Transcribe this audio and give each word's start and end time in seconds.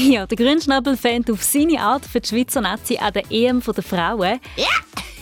Ja, 0.00 0.26
der 0.26 0.36
Grünschnabel 0.36 0.96
fängt 0.96 1.28
auf 1.28 1.42
seine 1.42 1.80
Art 1.80 2.06
für 2.06 2.20
die 2.20 2.28
Schweizer 2.28 2.60
Nazi 2.60 2.96
an 2.98 3.12
der 3.12 3.24
EM 3.30 3.60
der 3.60 3.82
Frauen. 3.82 4.38
Ja, 4.54 4.68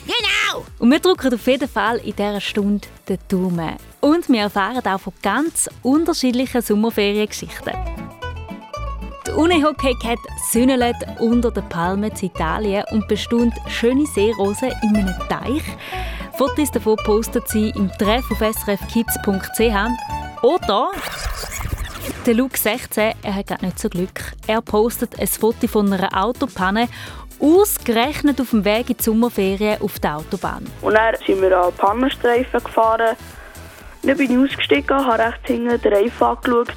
genau! 0.05 0.67
Und 0.79 0.91
wir 0.91 0.99
drücken 0.99 1.33
auf 1.33 1.47
jeden 1.47 1.67
Fall 1.67 1.97
in 1.99 2.15
dieser 2.15 2.43
Stunde 2.43 2.87
den 3.09 3.19
Daumen. 3.27 3.77
Und 4.03 4.29
wir 4.29 4.43
erfahren 4.43 4.87
auch 4.87 5.01
von 5.01 5.15
ganz 5.23 5.71
unterschiedlichen 5.83 6.61
Sommerferiengeschichten. 6.61 7.73
Die 9.27 9.31
Unihockey 9.31 9.95
hat 10.05 10.19
Sünnelет 10.51 10.97
unter 11.21 11.51
den 11.51 11.67
Palmen 11.71 12.11
in 12.11 12.27
Italien 12.27 12.85
und 12.91 13.09
bestund 13.09 13.55
schöne 13.69 14.07
Seerosen 14.07 14.73
in 14.83 14.95
einem 14.95 15.15
Teich. 15.31 15.65
Fotos 16.37 16.71
davon 16.71 16.97
postet 16.97 17.49
sie 17.49 17.71
im 17.71 17.91
Treff 17.93 18.31
auf 18.31 18.41
srfkids.ch. 18.41 20.43
Oder 20.43 20.91
der 22.27 22.35
Luke 22.35 22.59
16, 22.59 23.15
er 23.23 23.35
hat 23.35 23.47
gerade 23.47 23.65
nicht 23.65 23.79
so 23.79 23.89
Glück. 23.89 24.33
Er 24.49 24.61
postet 24.61 25.19
ein 25.19 25.29
Foto 25.29 25.69
von 25.69 25.93
einer 25.93 26.25
Autopanne 26.25 26.89
ausgerechnet 27.39 28.41
auf 28.41 28.51
dem 28.51 28.65
Weg 28.65 28.91
in 28.91 28.97
die 28.97 29.03
Sommerferien 29.03 29.81
auf 29.81 29.99
der 30.01 30.17
Autobahn. 30.17 30.67
Und 30.83 30.95
dann 30.95 31.15
sind 31.25 31.41
wir 31.41 31.57
an 31.57 31.73
Pannenstreifen 31.75 32.65
gefahren. 32.65 33.17
Dann 34.03 34.17
bin 34.17 34.31
ich 34.31 34.51
ausgestiegen, 34.51 34.97
habe 34.97 35.23
rechts 35.23 35.47
hinten 35.47 35.81
den 35.81 35.93
Reifen 35.93 36.27
angeschaut. 36.27 36.75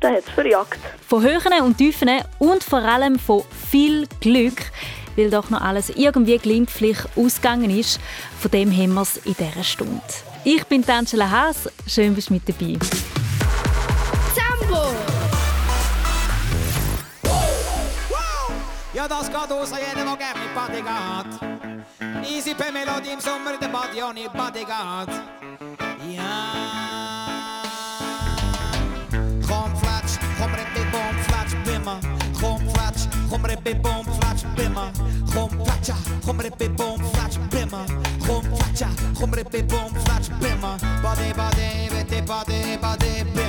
Dann 0.00 0.14
hat 0.14 0.24
es 0.26 0.30
verjagt. 0.30 0.80
Von 1.06 1.22
Höhen 1.22 1.62
und 1.62 1.76
Tiefen 1.76 2.10
und 2.38 2.64
vor 2.64 2.80
allem 2.80 3.18
von 3.18 3.44
viel 3.70 4.08
Glück, 4.20 4.60
weil 5.14 5.30
doch 5.30 5.50
noch 5.50 5.60
alles 5.60 5.90
irgendwie 5.90 6.38
glimpflich 6.38 6.98
ausgegangen 7.14 7.70
ist. 7.70 8.00
Von 8.40 8.50
dem 8.50 8.72
haben 8.72 8.94
wir 8.94 9.02
es 9.02 9.18
in 9.18 9.34
dieser 9.34 9.62
Stunde. 9.62 10.02
Ich 10.42 10.64
bin 10.64 10.82
Angela 10.88 11.30
Haas, 11.30 11.68
schön 11.86 12.14
bist 12.14 12.30
du 12.30 12.34
mit 12.34 12.48
dabei. 12.48 12.78
Sambo! 14.70 14.94
Ja, 18.92 19.06
geht 19.06 19.52
aus 19.52 19.72
an 19.72 19.78
jeden, 19.78 20.06
der 20.06 20.16
gerne 20.16 20.40
Party 20.54 20.82
geht. 20.82 22.30
Easy 22.30 22.54
per 22.54 22.72
Melodie 22.72 23.12
im 23.12 23.20
Sommer, 23.20 23.56
der 23.60 23.68
Party 23.68 24.02
ohne 24.02 24.28
Party 24.28 24.60
geht. 24.60 25.14
Ja. 26.14 26.22
Komm, 29.46 29.76
flatsch, 29.76 30.18
komm, 30.38 30.54
rippi, 30.54 30.84
bom, 30.92 31.16
flatsch, 31.26 31.54
bimmer. 31.64 32.00
Komm, 32.40 32.68
flatsch, 32.70 33.08
komm, 33.28 33.44
rippi, 33.44 33.74
bom, 33.74 34.04
flatsch, 34.20 34.44
bimmer. 34.56 34.92
Komm, 35.32 35.50
flatscha, 35.64 35.96
komm, 36.24 36.40
rippi, 36.40 36.68
bom, 36.68 36.98
flatsch, 37.12 37.38
bimmer. 37.50 37.86
Komm, 38.26 38.44
flatscha, 38.44 38.88
komm, 39.18 39.32
rippi, 39.32 39.62
bom, 39.62 39.94
flatsch, 40.04 40.30
bimmer. 40.40 40.76
Body, 41.02 41.32
body, 41.32 41.88
bitte, 41.90 42.22
body, 42.22 42.76
body, 42.80 43.24
bimmer. 43.34 43.39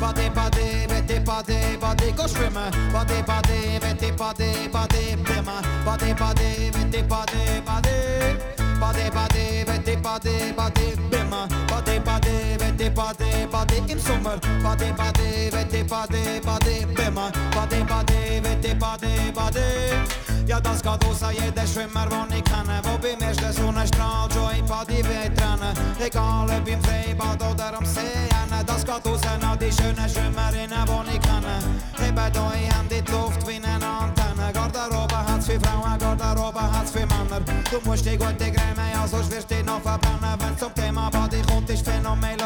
Body, 0.00 0.28
body, 0.28 0.86
bitte, 0.86 1.20
body, 1.24 1.76
body, 1.80 2.12
go 2.12 2.26
schwimmen. 2.26 2.70
Body, 2.92 3.22
body, 3.22 3.78
bitte, 3.80 4.12
body, 4.16 4.68
body, 4.68 5.16
bimmer. 5.24 5.62
Body, 5.84 6.12
body, 6.14 6.70
bitte, 6.70 7.02
body, 7.08 7.60
body. 7.64 8.36
Body, 8.78 9.10
body, 9.10 9.64
bitte, 9.64 9.96
body, 10.02 10.52
body, 10.52 10.96
bimmer. 11.10 11.48
Body, 11.68 11.98
body, 12.00 12.56
bitte, 12.58 12.90
body, 12.90 13.46
body 13.50 13.76
im 13.88 13.98
Sommer. 13.98 14.38
Body, 14.62 14.92
body, 14.92 15.50
bitte, 15.50 15.84
body, 15.88 16.40
body, 16.40 16.84
bimmer. 16.94 17.32
Body, 17.54 17.82
body, 17.84 18.40
bitte, 18.40 18.74
body, 18.78 19.30
body. 19.32 20.25
Ja, 20.46 20.60
das 20.60 20.80
geht 20.80 21.04
aus 21.04 21.22
an 21.24 21.34
jeden 21.34 21.66
Schwimmer, 21.66 22.06
den 22.06 22.38
ich 22.38 22.44
kenne, 22.44 22.80
wo 22.84 22.96
beim 22.98 23.18
ersten 23.18 23.52
Sonnenstrahl 23.52 24.28
schon 24.30 24.56
in 24.56 24.64
Body 24.64 25.02
wegrennen. 25.02 25.74
Egal 25.98 26.48
ob 26.48 26.68
im 26.68 26.80
Freibad 26.84 27.42
oder 27.42 27.76
am 27.76 27.84
See, 27.84 28.28
das 28.64 28.84
geht 28.84 29.06
aus 29.06 29.20
an 29.26 29.58
die 29.58 29.72
schönen 29.72 30.08
Schwimmerinnen, 30.08 30.84
die 30.86 31.16
ich 31.16 31.20
kenne. 31.20 31.58
Hebt 31.98 32.36
Hände 32.36 32.94
in 32.94 33.04
die 33.04 33.10
Luft 33.10 33.44
wie 33.48 33.56
eine 33.56 33.84
Antenne. 33.84 34.52
Garderobe 34.52 35.16
hat's 35.16 35.46
für 35.46 35.58
Frauen, 35.58 35.98
Garderobe 35.98 36.60
hat's 36.60 36.92
für 36.92 37.06
Männer. 37.06 37.40
Du 37.68 37.80
musst 37.84 38.06
die 38.06 38.16
gute 38.16 38.36
Creme, 38.36 38.86
ja, 38.92 39.06
sonst 39.08 39.32
wirst 39.32 39.50
du 39.50 39.64
noch 39.64 39.80
verbrennen. 39.80 40.38
Wenn's 40.38 40.60
zum 40.60 40.72
Thema 40.74 41.10
Body 41.10 41.42
kommt, 41.42 41.68
ist 41.70 41.84
Phänomen 41.84 42.38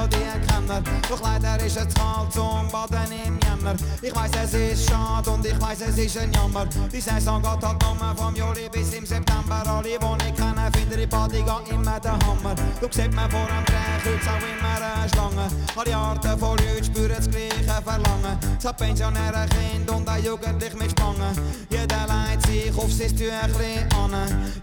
Melodiekenner. 0.71 0.83
Doch 1.09 1.21
leider 1.23 1.65
ist 1.65 1.77
es 1.77 1.95
kalt 1.95 2.33
zum 2.33 2.69
Baden 2.71 3.13
im 3.27 3.39
Jänner. 3.41 3.75
Ich 4.03 4.15
weiss, 4.15 4.31
es 4.43 4.55
ist 4.55 4.89
schade 4.89 5.31
und 5.31 5.45
ich 5.45 5.61
weiss, 5.61 5.81
es 5.81 5.99
ist 5.99 6.19
ein 6.19 6.33
Jammer. 6.33 6.67
Die 6.93 7.01
Saison 7.01 7.43
geht 7.43 7.63
halt 7.63 7.83
nur 7.83 8.17
vom 8.17 8.35
Juli 8.35 8.69
bis 8.71 8.93
im 8.95 9.07
September. 9.07 9.63
Alle, 9.67 9.83
die 9.83 10.29
ich 10.29 10.35
kenne, 10.35 10.71
finden 10.73 11.09
Body 11.09 11.43
geht 11.43 11.73
immer 11.73 12.01
der 12.01 12.13
Hammer. 12.13 12.55
Du 12.81 12.87
siehst 12.91 13.13
mir 13.13 13.29
vor 13.31 13.47
dem 13.47 13.65
Drehkreuz 13.65 14.27
auch 14.29 14.43
immer 14.43 15.01
eine 15.01 15.09
Schlange. 15.09 15.49
Alle 15.77 15.97
Arten 15.97 16.39
von 16.39 16.59
Leuten 16.59 16.85
spüren 16.85 17.15
das 17.17 17.29
gleiche 17.29 17.83
Verlangen. 17.83 18.39
So 18.59 18.73
Pensionäre, 18.73 19.47
Kind 19.49 19.91
und 19.91 20.09
ein 20.09 20.25
Jugendlich 20.25 20.75
mit 20.75 20.91
Spangen. 20.91 21.37
Jeder 21.71 22.07
leitet 22.07 22.47
sich 22.47 22.77
auf 22.77 22.93
sein 22.93 23.17
Tüchlein 23.17 23.89
an. 23.95 24.13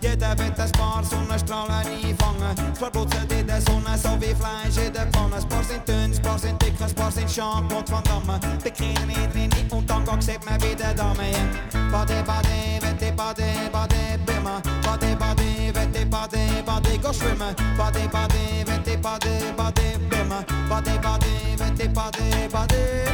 Jeder 0.01 0.37
will 0.37 0.53
ein 0.57 0.71
paar 0.71 1.03
Sonnenstrahlen 1.03 1.87
einfangen. 1.87 2.71
Es 2.71 2.79
verblutzelt 2.79 3.31
in 3.31 3.47
der 3.47 3.61
Sonne, 3.61 3.97
so 3.97 4.09
wie 4.19 4.35
Fleisch 4.35 4.85
in 4.85 4.93
der 4.93 5.07
Pfanne. 5.07 5.35
Ein 5.35 5.49
paar 5.49 5.63
sind 5.63 5.87
dünn, 5.97 6.13
ein 6.13 6.21
paar 6.21 6.39
sind 6.39 6.61
dick, 6.61 6.73
ein 6.79 6.95
paar 6.95 7.11
sind 7.11 7.29
Jean-Claude 7.29 7.91
Van 7.91 8.03
Damme. 8.03 8.39
Bikini, 8.63 9.27
Trini 9.31 9.65
und 9.71 9.87
Tango 9.87 10.19
sieht 10.19 10.43
man 10.45 10.61
wie 10.61 10.75
der 10.75 10.93
Dame. 10.93 11.31
Bade, 11.91 12.23
bade, 12.25 12.47
wette, 12.81 13.11
bade, 13.13 13.43
bade, 13.71 14.19
bimmer. 14.25 14.61
Bade, 14.83 15.15
bade, 15.15 15.36
wette, 16.17 16.63
bade, 16.63 16.63
bade, 16.65 16.97
go 17.01 17.11
schwimmen. 17.13 17.55
Bade, 17.77 18.07
bade, 18.11 18.63
wette, 18.65 18.97
bade, 18.97 19.53
bade, 19.55 19.99
bimmer. 20.09 20.45
Bade, 20.69 20.99
bade, 21.01 21.55
wette, 21.59 21.89
bade, 21.93 22.49
bade. 22.51 23.05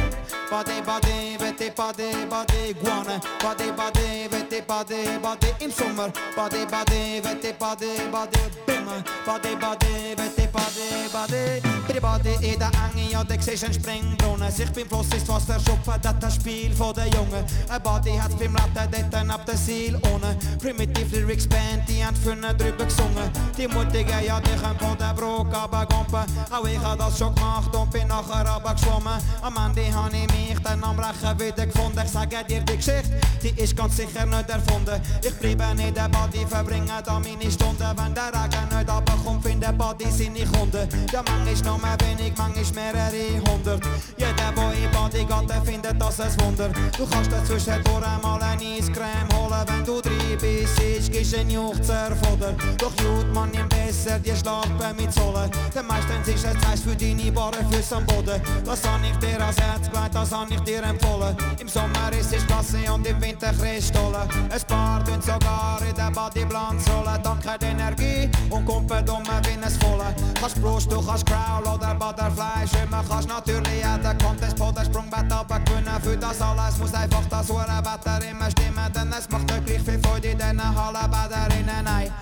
Bade, 0.50 0.82
bade, 0.84 1.38
wette, 1.38 1.70
bade, 1.74 2.26
bade, 2.28 2.74
guane. 2.80 3.20
Bade, 3.42 3.72
bade, 3.72 4.28
wette, 4.30 4.62
bade, 4.66 5.18
bade, 5.22 5.54
im 5.60 5.70
Sommer. 5.70 6.12
Bade, 6.36 6.66
bade, 6.66 7.20
wette, 7.22 7.52
bade, 7.58 8.10
bade, 8.10 8.38
bimmer. 8.66 9.02
Bade, 9.26 9.56
bade, 9.56 10.16
wette, 10.16 10.48
bade, 10.52 11.08
bade. 11.12 11.74
Bei 11.94 12.00
Bade 12.00 12.36
in 12.42 12.58
der 12.58 12.70
Enge, 12.70 13.10
ja, 13.12 13.22
da 13.22 13.34
siehst 13.38 13.62
du 13.62 13.66
einen 13.66 13.74
Springbrunnen. 13.74 14.50
Sich 14.50 14.70
beim 14.72 14.88
Fluss 14.88 15.06
ist 15.14 15.28
Wasser 15.28 15.60
schupfen, 15.60 15.94
das 16.02 16.14
das 16.18 16.34
Spiel 16.34 16.72
von 16.72 16.92
der 16.94 17.06
Jungen. 17.06 17.44
Ein 17.68 17.82
Body 17.82 18.16
hat's 18.16 18.34
beim 18.34 18.54
Latte, 18.54 18.88
dort 19.10 19.30
ab 19.30 19.46
der 19.46 19.56
Seil 19.56 20.00
ohne. 20.12 20.36
Primitive 20.60 21.20
Lyrics 21.20 21.46
Band, 21.46 21.88
die 21.88 22.04
haben 22.04 22.16
vorne 22.16 22.54
drüber 22.54 22.88
gesungen. 22.94 23.30
Die 23.56 24.26
ja, 24.26 24.40
die 24.40 24.50
können 24.50 24.78
von 24.78 24.98
der 24.98 25.14
Brücke 25.14 25.56
runtergumpen. 25.56 26.24
Auch 26.50 26.66
ich 26.66 26.78
hab 26.78 26.98
das 26.98 27.18
schon 27.18 27.34
gemacht 27.34 27.74
und 27.74 27.90
bin 27.90 28.08
nachher 28.08 28.46
runtergeschwommen. 28.46 29.18
Am 29.42 29.56
Ende 29.56 29.94
hab 29.94 30.12
ich 30.12 30.26
mich 30.32 30.58
dann 30.62 30.82
am 30.82 30.98
Rechen 30.98 31.38
wieder 31.38 31.66
gefunden. 31.66 32.00
Ich 32.04 32.10
sage 32.10 32.44
dir 32.48 32.60
die 32.60 32.76
Geschichte, 32.76 33.20
die 33.42 33.60
ist 33.60 33.76
ganz 33.76 33.96
sicher 33.96 34.26
nicht 34.26 34.48
erfunden. 34.48 35.00
Ich 35.22 35.34
bleibe 35.34 35.64
in 35.82 35.94
der 35.94 36.08
Body, 36.08 36.46
verbringe 36.46 37.02
da 37.04 37.20
meine 37.20 37.50
Stunden. 37.50 37.86
Wenn 37.96 38.14
der 38.14 38.28
Regen 38.28 38.76
nicht 38.76 38.90
runterkommt, 38.90 39.42
finde 39.42 39.72
Body 39.72 40.10
seine 40.10 40.44
Kunden. 40.46 40.88
Der 41.12 41.22
Mann 41.22 41.46
ist 41.46 41.64
noch 41.64 41.80
mehr 41.80 41.96
wenig, 42.00 42.32
manchmal 42.36 42.92
mehrere 42.92 43.40
hundert. 43.48 43.82
Jeder, 44.16 44.32
der 44.34 44.72
in 44.72 44.90
Body 44.90 45.24
geht, 45.24 45.50
der 45.50 45.62
findet 45.62 46.00
das 46.00 46.20
ein 46.20 46.40
Wunder. 46.40 46.70
Du 46.96 47.06
kannst 47.06 47.30
dazwischen 47.30 47.72
einmal 47.72 48.42
ein 48.42 48.58
Eiscreme 48.58 49.28
holen, 49.34 49.64
wenn 49.66 49.84
du 49.84 50.00
drei 50.00 50.36
bist, 50.40 50.78
ist, 50.80 51.12
gibst 51.12 51.34
ein 51.36 51.50
Juchzer 51.50 52.16
Futter. 52.16 52.54
Doch 52.84 52.94
gut, 52.96 53.32
man 53.32 53.50
nimmt 53.50 53.70
besser 53.70 54.18
die 54.18 54.36
Schlappe 54.36 54.92
mit 54.94 55.10
Zollen. 55.10 55.50
Denn 55.74 55.86
meistens 55.86 56.28
ist 56.28 56.44
es 56.44 56.60
Zeit 56.60 56.78
für 56.78 56.94
deine 56.94 57.32
Barren 57.32 57.66
fürs 57.70 57.90
am 57.94 58.04
Boden. 58.04 58.38
Das 58.62 58.86
hab 58.86 59.00
ich 59.02 59.16
dir 59.16 59.42
als 59.42 59.56
Herz 59.56 59.88
das 60.12 60.32
hab 60.32 60.50
ich 60.50 60.60
dir 60.60 60.82
empfohlen. 60.82 61.34
Im 61.60 61.68
Sommer 61.68 62.12
ist 62.18 62.34
es 62.34 62.46
Klasse 62.46 62.92
und 62.92 63.06
im 63.06 63.20
Winter 63.22 63.52
Christstollen. 63.52 64.28
Ein 64.50 64.60
paar 64.68 65.02
tun 65.04 65.20
sogar 65.22 65.80
in 65.88 65.94
der 65.94 66.10
Bodyplanz 66.10 66.84
rollen. 66.90 67.22
Dank 67.22 67.46
hat 67.46 67.62
Energie 67.64 68.28
und 68.50 68.66
kommt 68.66 68.90
dumme 68.90 69.40
wie 69.44 69.66
es 69.66 69.76
volle. 69.78 70.14
Kannst 70.38 70.60
Brust, 70.60 70.92
du 70.92 71.00
kannst 71.04 71.24
Crowl 71.26 71.62
oder 71.62 71.94
Butterfly 71.94 72.68
schwimmen. 72.68 73.04
Kannst 73.08 73.28
natürlich 73.28 73.82
jeden 73.82 74.18
Contest 74.18 74.56
po 74.56 74.70
der 74.72 74.84
Sprungbett 74.84 75.28
gewinnen. 75.64 76.02
Für 76.02 76.16
das 76.16 76.40
alles 76.40 76.78
muss 76.78 76.92
einfach 76.92 77.24
das 77.30 77.48
Wetter 77.48 78.30
immer 78.30 78.50
stimmen. 78.50 78.92
Denn 78.94 79.12
es 79.18 79.28
macht 79.30 79.50
wirklich 79.50 79.82
viel 79.82 79.98
Freude 80.00 80.28
in 80.28 80.38
diesen 80.38 80.60
Hallenbaderinnen. 80.62 81.84
Nein, 81.84 82.12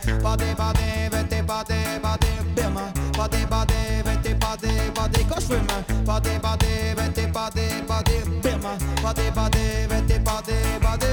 Body, 0.42 0.54
Body, 0.54 1.08
Wette, 1.12 1.46
Body, 1.46 1.98
Body, 2.02 2.26
Bimmer. 2.54 2.92
Body, 3.16 3.44
Body, 3.46 3.74
Wette, 4.04 4.34
Body, 4.40 4.90
Body, 4.94 5.24
go 5.24 5.36
schwimmen. 5.36 6.04
Body, 6.04 6.38
Body, 6.38 6.94
Wette, 6.96 7.32
Body, 7.32 7.82
Body, 7.86 8.16
Bimmer. 8.42 8.76
Body, 9.02 9.30
Body, 9.30 9.86
Wette, 9.88 10.18
Body, 10.24 10.54
Body. 10.80 11.12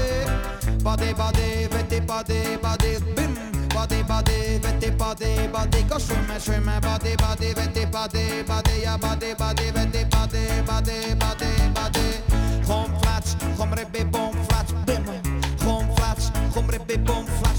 Body, 0.82 1.12
Body, 1.14 1.68
Wette, 1.70 2.06
Body, 2.06 2.56
Body, 2.56 2.98
Bim. 3.14 3.34
Body, 3.68 4.02
Body, 4.02 4.58
Wette, 4.62 4.90
Body, 4.98 5.48
Body, 5.52 5.82
go 5.84 5.98
schwimmen, 5.98 6.40
schwimmen. 6.40 6.80
Body, 6.80 7.14
Body, 7.16 7.54
Wette, 7.54 7.86
Body, 7.90 8.42
Body, 8.42 8.82
ja, 8.82 8.96
Body, 8.98 9.34
Body, 9.34 9.70
Wette, 9.72 10.06
Body, 10.10 10.42
Body, 10.66 11.14
Body, 11.14 11.50
Body. 11.72 12.06
Komm, 12.66 12.90
flatsch, 13.00 13.36
komm, 13.56 13.72
ribbi, 13.74 14.04
bom, 14.10 14.32
flatsch, 14.48 14.72
bimmer. 14.86 15.20
Komm, 15.62 15.86
flatsch, 15.94 16.30
komm, 16.52 16.66
ribbi, 16.68 16.96
bom, 17.04 17.24
flatsch, 17.26 17.26
bimmer. 17.26 17.26
Komm, 17.26 17.26
flatscha, 17.26 17.49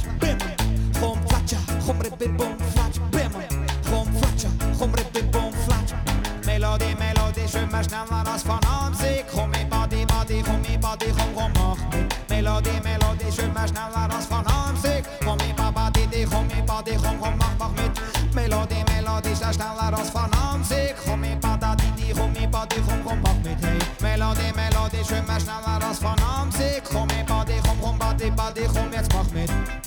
rebbe 2.22 2.34
bom 2.38 2.58
flać 2.60 3.00
Bema, 3.12 3.40
chom 3.90 4.08
flacza, 4.20 4.50
chom 4.80 4.92
Melody, 6.46 6.96
Melody, 6.96 7.48
schön 7.48 7.72
mal 7.72 7.84
schnell 7.84 8.06
war 8.10 8.24
von 8.44 8.60
Amsig 8.66 9.26
Chom 9.34 9.52
i 9.54 9.66
badi, 9.66 10.06
badi, 10.06 10.44
chom 10.44 10.64
i 10.74 10.78
badi, 10.78 11.06
chom 11.06 11.34
chom 11.36 11.52
mach 11.54 11.80
Melody, 12.30 12.82
Melody, 12.84 13.32
schön 13.32 13.54
mal 13.54 13.68
schnell 13.68 13.92
war 13.94 14.08
das 14.08 14.26
von 14.28 14.46
Amsig 14.46 15.04
Chom 15.24 15.40
i 15.40 15.54
baba, 15.54 15.90
didi, 15.92 16.26
chom 16.26 16.48
badi, 16.68 16.92
chom 16.92 17.20
chom 17.22 17.38
mach, 17.38 17.58
mach 17.60 17.72
mit 17.76 17.92
badi, 27.28 27.56
chom 27.64 27.98
badi, 27.98 28.62
chom 28.64 28.90
badi, 28.90 28.96
jetzt 28.96 29.14
mach 29.14 29.32
mit 29.34 29.81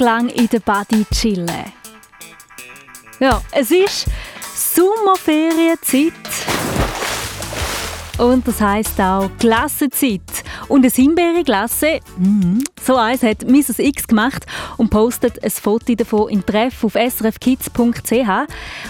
lang 0.00 0.28
in 0.30 0.48
der 0.48 0.60
Body 0.60 1.04
chillen. 1.12 1.72
Ja, 3.20 3.42
es 3.52 3.70
ist 3.70 4.06
Sommerferienzeit. 4.54 6.12
Und 8.18 8.46
das 8.46 8.60
heisst 8.60 9.00
auch 9.00 9.30
Klassenzeit. 9.38 10.22
Und 10.68 10.84
eine 10.84 10.92
Himbeere-Glasse, 10.92 12.00
mm, 12.16 12.58
so 12.88 12.96
eins 12.96 13.22
hat 13.22 13.46
Mrs. 13.46 13.80
X 13.80 14.08
gemacht 14.08 14.46
und 14.78 14.88
postet 14.88 15.44
ein 15.44 15.50
Foto 15.50 15.94
davon 15.94 16.30
im 16.30 16.46
Treff 16.46 16.82
auf 16.82 16.94
srfkids.ch. 16.94 18.30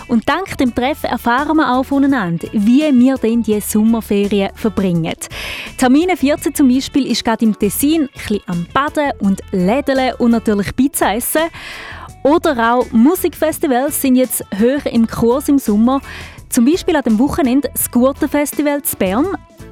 Und 0.07 0.29
dank 0.29 0.57
dem 0.57 0.73
Treff 0.73 1.03
erfahren 1.03 1.57
wir 1.57 1.75
auch 1.75 1.83
voneinander, 1.83 2.47
wie 2.53 2.83
wir 2.97 3.17
denn 3.17 3.43
die 3.43 3.61
Sommerferien 3.61 4.51
verbringen. 4.55 5.17
Termine 5.79 6.17
14 6.17 6.55
zum 6.55 6.69
Beispiel 6.69 7.11
ist 7.11 7.25
gerade 7.25 7.45
im 7.45 7.59
Tessin 7.59 8.09
ein 8.29 8.39
am 8.47 8.67
Baden 8.73 9.11
und 9.19 9.43
Lädeln 9.51 10.15
und 10.19 10.31
natürlich 10.31 10.77
Pizza 10.77 11.17
essen. 11.17 11.43
Oder 12.23 12.75
auch 12.75 12.87
Musikfestivals 12.93 14.01
sind 14.01 14.15
jetzt 14.15 14.45
höher 14.57 14.87
im 14.87 15.09
Kurs 15.09 15.49
im 15.49 15.59
Sommer. 15.59 16.01
Zum 16.51 16.67
Beispiel 16.67 16.95
an 16.95 17.03
dem 17.03 17.19
Wochenende 17.19 17.69
das 17.73 17.91
Gurtenfestival 17.91 18.81
zu 18.83 18.97
Bern. 18.97 19.27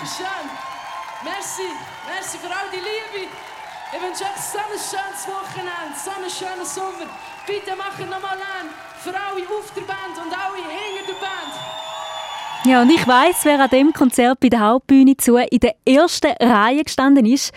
Dankeschön. 0.00 0.48
Merci. 1.22 1.68
Merci 2.08 2.38
für 2.38 2.48
all 2.48 2.70
die 2.72 2.78
Liebe. 2.78 3.28
Ich 3.92 4.00
wünsche 4.00 4.24
euch 4.24 4.40
so 4.40 4.56
ein 4.56 4.78
schönes 4.78 5.28
Wochenende, 5.28 5.94
so 5.94 6.10
einen 6.10 6.30
schönen 6.30 6.64
Sommer. 6.64 7.10
Bitte 7.46 7.76
macht 7.76 8.00
nochmal 8.00 8.38
an 8.38 8.70
für 8.98 9.10
alle 9.10 9.42
auf 9.58 9.70
der 9.74 9.82
Band 9.82 10.16
und 10.16 10.32
alle 10.32 10.56
hinter 10.56 11.06
der 11.06 11.20
Band. 11.20 11.52
Ja, 12.64 12.80
und 12.80 12.90
ich 12.90 13.06
weiß, 13.06 13.44
wer 13.44 13.60
an 13.60 13.68
dem 13.68 13.92
Konzert 13.92 14.40
bei 14.40 14.48
der 14.48 14.60
Hauptbühne 14.60 15.18
zu 15.18 15.36
in 15.36 15.60
der 15.60 15.74
ersten 15.86 16.32
Reihe 16.40 16.82
gestanden 16.82 17.26
ist. 17.26 17.52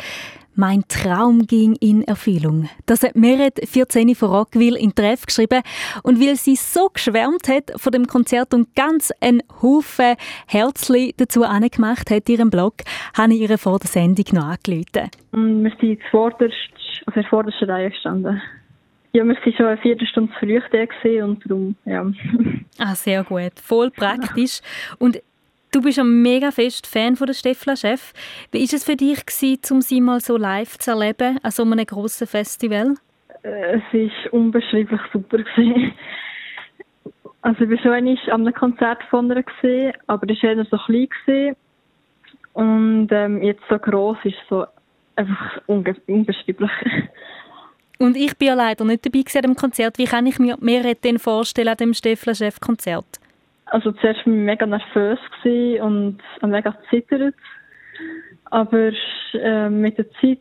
Mein 0.56 0.84
Traum 0.88 1.48
ging 1.48 1.76
in 1.80 2.04
Erfüllung. 2.04 2.70
Das 2.86 3.02
hat 3.02 3.16
Meret 3.16 3.60
14 3.68 4.14
von 4.14 4.30
Rockville 4.30 4.78
in 4.78 4.94
Treff 4.94 5.26
geschrieben. 5.26 5.62
Und 6.04 6.22
weil 6.22 6.36
sie 6.36 6.56
so 6.56 6.90
geschwärmt 6.94 7.48
hat 7.48 7.72
von 7.78 7.92
dem 7.92 8.06
Konzert 8.06 8.54
und 8.54 8.76
ganz 8.76 9.12
einen 9.20 9.42
Haufen 9.64 10.16
Herzli 10.48 11.16
dazu 11.18 11.44
angemacht 11.44 12.12
hat, 12.12 12.30
ihrem 12.30 12.52
Blog, 12.52 12.76
habe 13.18 13.34
ich 13.34 13.42
ihr 13.42 13.58
vor 13.58 13.80
der 13.80 13.88
Sendung 13.90 14.26
noch 14.34 14.46
angerufen. 14.46 15.10
Und 15.32 15.64
wir 15.64 15.72
sind 15.82 16.00
zuvorderst, 16.04 16.54
in 17.08 17.14
der 17.14 17.24
vordersten 17.24 17.70
Reihe 17.70 17.90
gestanden. 17.90 18.40
Ja, 19.14 19.24
wir 19.24 19.36
waren 19.36 19.54
schon 19.54 19.66
eine 19.66 19.78
Viertelstunde 19.78 20.34
zu 20.34 20.40
früh 20.40 20.60
da 20.60 21.26
und 21.26 21.44
darum, 21.46 21.76
ja. 21.86 22.06
Ah, 22.80 22.96
sehr 22.96 23.24
gut. 23.24 23.60
Voll 23.62 23.92
praktisch. 23.92 24.60
Und 24.98 25.22
du 25.74 25.82
bist 25.82 26.00
ein 26.00 26.22
mega 26.22 26.52
fest 26.52 26.88
Fan 26.88 27.16
von 27.16 27.28
der 27.28 27.34
Steffla 27.34 27.76
Chef. 27.76 28.14
Wie 28.52 28.60
war 28.60 28.74
es 28.74 28.84
für 28.84 28.96
dich, 28.96 29.26
gewesen, 29.26 29.60
um 29.72 29.82
sie 29.82 30.00
mal 30.00 30.22
so 30.22 30.38
live 30.38 30.78
zu 30.78 30.92
erleben, 30.92 31.40
an 31.44 31.52
so 31.52 31.64
einem 31.64 31.86
grossen 31.86 32.28
Festival? 32.28 32.96
Äh, 33.44 33.78
Es 33.78 33.84
war 33.92 34.34
unbeschreiblich 34.34 35.02
super. 35.12 35.38
Gewesen. 35.40 35.94
Also 37.42 37.64
ich 37.64 37.70
war 37.72 37.78
schon 37.80 37.92
einmal 37.92 38.18
an 38.28 38.42
einem 38.42 38.54
Konzert 38.54 39.04
von 39.10 39.30
ihr, 39.30 39.44
gewesen, 39.44 39.94
aber 40.08 40.26
das 40.28 40.42
war 40.44 40.52
eher 40.52 40.66
so 40.66 40.78
klein. 40.78 41.08
Gewesen. 41.26 41.56
Und 42.54 43.08
ähm, 43.12 43.42
jetzt 43.42 43.64
so 43.70 43.78
gross 43.80 44.18
ist 44.24 44.38
so 44.50 44.66
einfach 45.16 45.62
unbeschreiblich. 45.68 46.72
Und 48.00 48.16
ich 48.16 48.38
bin 48.38 48.50
ja 48.50 48.54
leider 48.54 48.86
nicht 48.86 49.06
dabei 49.06 49.20
gewesen 49.20 49.38
an 49.38 49.44
dem 49.44 49.56
Konzert. 49.56 49.98
Wie 49.98 50.06
kann 50.06 50.26
ich 50.26 50.38
mir 50.38 50.58
mehr 50.60 50.94
denn 50.96 51.20
vorstellen 51.20 51.70
an 51.70 51.78
dem 51.78 51.94
Steffla 51.94 52.36
Chef 52.36 52.60
Konzert? 52.60 53.20
Also 53.66 53.92
zuerst 53.94 54.26
war 54.26 54.34
ich 54.34 54.40
mega 54.40 54.66
nervös 54.66 55.20
und 55.44 56.18
mega 56.42 56.72
gezittert. 56.72 57.36
Aber 58.46 58.92
ähm, 59.34 59.82
mit 59.82 59.98
der 59.98 60.12
Zeit 60.14 60.40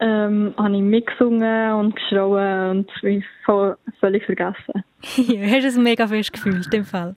ähm, 0.00 0.54
habe 0.56 0.76
ich 0.76 0.82
mitgesungen 0.82 1.72
und 1.74 1.96
geschrauen 1.96 2.70
und 2.70 3.02
mich 3.02 3.24
voll, 3.44 3.76
völlig 4.00 4.24
vergessen. 4.24 4.84
ja, 5.16 5.40
hast 5.42 5.62
du 5.62 5.68
es 5.68 5.76
mega 5.76 6.06
fest 6.06 6.32
gefühlt, 6.32 6.64
in 6.66 6.70
dem 6.70 6.84
Fall? 6.84 7.14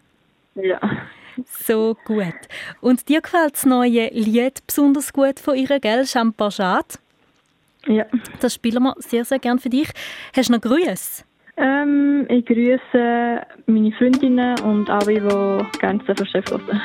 Ja. 0.55 0.79
So 1.45 1.95
gut. 2.05 2.35
Und 2.81 3.07
dir 3.07 3.21
gefällt 3.21 3.53
das 3.53 3.65
neue 3.65 4.09
Lied 4.09 4.65
besonders 4.67 5.13
gut 5.13 5.39
von 5.39 5.55
ihr, 5.55 5.79
gell? 5.79 6.05
Champagade. 6.05 6.99
Ja. 7.87 8.05
Das 8.39 8.53
spielen 8.53 8.83
wir 8.83 8.95
sehr, 8.97 9.25
sehr 9.25 9.39
gern 9.39 9.57
für 9.57 9.69
dich. 9.69 9.89
Hast 10.35 10.49
du 10.49 10.53
noch 10.53 10.61
Grüße? 10.61 11.23
Ähm, 11.63 12.25
ich 12.27 12.43
grüße 12.47 13.41
meine 13.67 13.91
Freundinnen 13.91 14.59
und 14.61 14.89
alle, 14.89 15.21
die 15.21 15.79
gerne 15.79 16.03
zu 16.05 16.25
Chef 16.25 16.49
hören. 16.49 16.81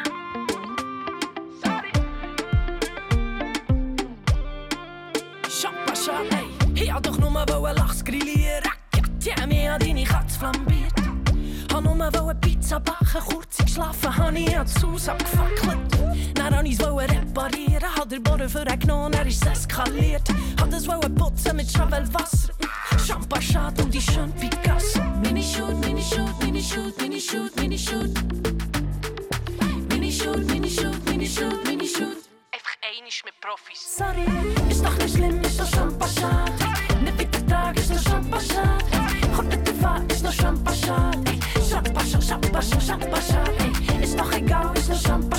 Ich 6.75 6.93
hab 6.93 7.03
doch 7.03 7.19
nur 7.19 7.31
wollen 7.31 7.75
Lachs 7.77 8.05
grillieren. 8.05 8.63
Haben 9.41 9.49
mir 9.49 9.73
an 9.73 9.81
deine 9.81 10.05
Pizza 12.35 12.79
backen, 12.79 13.21
kurz 13.31 13.57
geschlafen, 13.57 14.17
hab 14.17 14.35
ich 14.35 14.59
an 14.59 14.67
das 14.67 14.83
Haus 14.85 15.09
abgefackelt. 15.09 15.79
Dann 16.35 16.55
hab 16.55 16.65
ich's 16.67 16.83
wollen 16.83 17.09
reparieren, 17.09 17.97
hab 17.97 18.09
der 18.09 18.21
Boden 18.21 18.49
für 18.49 18.61
ihn 18.61 18.79
genommen, 18.79 19.15
er 19.15 19.27
ist 19.27 19.47
eskaliert. 19.47 20.29
Hab 20.61 20.71
das 20.71 20.87
wollen 20.87 21.15
putzen 21.15 21.57
mit 21.57 21.71
Schravelwasser. 21.71 22.56
Champagner 22.99 23.73
und 23.83 23.93
die 23.93 24.01
schön 24.01 24.33
Picasso. 24.33 25.01
Mini 25.23 25.43
Shoot, 25.43 25.85
Mini 25.85 26.03
Shoot, 26.03 26.43
Mini 26.43 26.63
Shoot, 26.63 27.01
Mini 27.01 27.21
Shoot, 27.21 27.57
Mini 27.57 27.79
Shoot. 27.79 28.11
Mini 29.89 30.11
Shoot, 30.11 30.47
Mini 30.51 30.71
Shoot, 30.71 31.05
Mini 31.07 31.27
Shoot, 31.27 31.65
Mini 31.67 31.87
Shoot. 31.87 32.17
Einfach 32.53 32.77
einisch 32.99 33.23
mit 33.25 33.35
Profis. 33.41 33.97
Sorry, 33.97 34.25
ist 34.71 34.85
doch 34.85 34.97
nicht 34.99 35.15
schlimm, 35.15 35.41
ist 35.43 35.61
doch. 35.61 35.67
Nicht 37.03 37.19
wie 37.19 37.27
der 37.27 37.47
Tag, 37.47 37.77
ist 37.79 37.91
doch 37.91 37.97
nicht 39.45 39.69
drauf 39.69 39.85
an, 39.85 40.07
ist 40.09 40.23
noch. 40.23 40.33
Champagner, 40.33 42.23
Champagner, 42.23 42.81
Champagner. 42.81 43.45
ey. 43.59 44.03
Ist 44.05 44.19
doch 44.19 44.33
egal, 44.33 44.73
ist 44.77 44.89
noch 44.89 45.01
Champagner. 45.01 45.36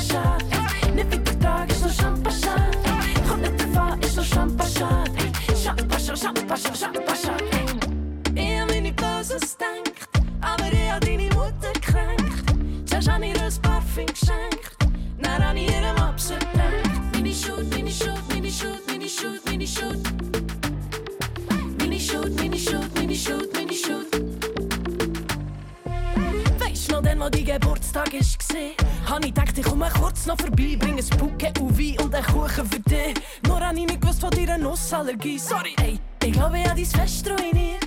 Wo 27.27 27.29
dein 27.29 27.43
Geburtstag 27.43 28.13
ist 28.13 28.39
gesehen, 28.39 28.71
hab 29.05 29.19
ich 29.19 29.33
gedacht, 29.33 29.57
ich 29.57 29.65
komme 29.65 29.89
kurz 29.99 30.25
noch 30.27 30.37
vorbei, 30.37 30.77
bring 30.79 30.97
ein 30.97 31.19
Bouquet 31.19 31.59
und 31.59 31.77
Wein 31.77 31.99
und 31.99 32.15
einen 32.15 32.25
Kuchen 32.25 32.65
für 32.65 32.79
dich. 32.79 33.15
Nur 33.45 33.59
hab 33.59 33.75
ich 33.75 33.85
nicht 33.85 33.99
gewusst 33.99 34.21
von 34.21 34.29
deiner 34.29 34.57
Nussallergie. 34.57 35.37
Sorry, 35.37 35.75
ey, 35.81 35.99
ich 36.23 36.31
glaube, 36.31 36.57
ich 36.57 36.65
hab 36.65 36.77
dein 36.77 36.85
Fest 36.85 37.29
ruiniert. 37.29 37.85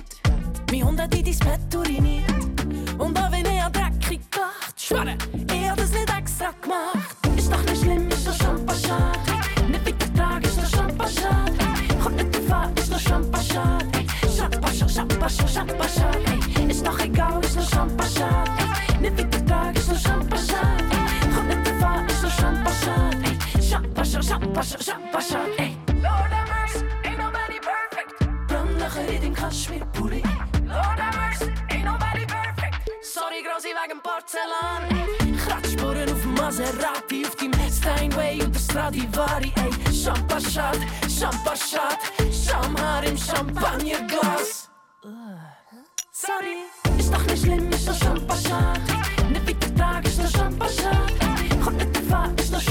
Mein 0.71 0.85
Hund 0.85 1.01
hat 1.01 1.15
in 1.15 1.25
dein 1.25 1.39
Bett 1.39 1.75
uriniert. 1.75 2.29
Und 2.99 3.19
auch 3.19 3.31
wenn 3.31 3.43
ich 3.47 3.63
an 3.63 3.73
dreckig 3.73 4.19
gedacht, 4.29 4.75
schwöre, 4.77 5.17
ich 5.33 5.69
hab 5.69 5.77
das 5.77 5.91
nicht 5.91 6.15
extra 6.15 6.51
gemacht. 6.61 7.17
Ist 7.35 7.51
doch 7.51 7.63
nicht 7.63 7.81
schlimm, 7.81 8.09
ist 8.09 8.27
doch 8.27 8.35
Champagner. 8.35 9.11
Nicht 9.69 9.85
wie 9.87 9.93
der 9.93 10.13
Tag, 10.13 10.43
ist 10.45 10.57
doch 10.59 10.69
Champagner. 10.69 11.45
Kommt 12.03 12.15
nicht 12.17 12.35
drauf 12.35 12.51
an, 12.59 12.75
ist 12.75 12.93
doch 12.93 12.99
Champagner. 12.99 13.79
Champagner, 14.37 14.87
Champagner, 14.87 15.47
Champagner. 15.47 16.11
ey. 16.27 16.69
Ist 16.69 16.85
doch 16.85 16.99
egal, 16.99 17.09
ist 17.09 17.09
doch 17.09 17.09
Champagner. 17.09 17.40
Champagner, 24.31 24.63
Champagner, 24.63 25.21
Champagner. 25.21 25.59
ey. 25.59 25.77
Lord 26.01 26.31
have 26.31 26.47
mercy, 26.47 26.85
ain't 27.03 27.17
nobody 27.17 27.59
perfect. 27.59 28.21
in 28.21 29.21
deinem 29.21 29.35
Kaschmir-Pulli. 29.35 30.23
Lord 30.65 30.99
have 30.99 31.17
mercy, 31.17 31.51
ain't 31.69 31.83
nobody 31.83 32.25
perfect. 32.25 32.75
Sorry, 33.01 33.43
Grossi, 33.43 33.73
wegen 33.75 33.99
Porzellan. 33.99 34.83
ey. 34.89 35.35
Kratzspuren 35.35 36.09
auf 36.09 36.21
dem 36.21 36.33
Maserati, 36.35 37.25
auf 37.25 37.35
deinem 37.35 37.71
Steinway 37.71 38.41
und 38.41 38.55
der 38.55 38.59
Stradivari. 38.61 39.51
Ey, 39.57 39.93
Champagshot, 39.93 40.79
Champagshot, 41.09 41.99
Schamhaar 42.31 43.03
im 43.03 43.17
Champagnerglas. 43.17 44.69
Sorry, 46.13 46.71
ist 46.97 47.13
doch 47.13 47.23
nicht 47.25 47.43
schlimm, 47.43 47.69
ist 47.69 47.85
doch 47.85 47.99
Champagshot. 47.99 48.79
Nicht 49.29 49.45
weiter 49.45 49.75
tragen, 49.75 50.07
ist 50.07 50.19
doch 50.23 50.31
Champagshot. 50.31 51.19
Kommt 51.61 51.77
nicht 51.79 51.95
davon, 51.97 52.33
ist 52.37 52.53
doch 52.53 52.61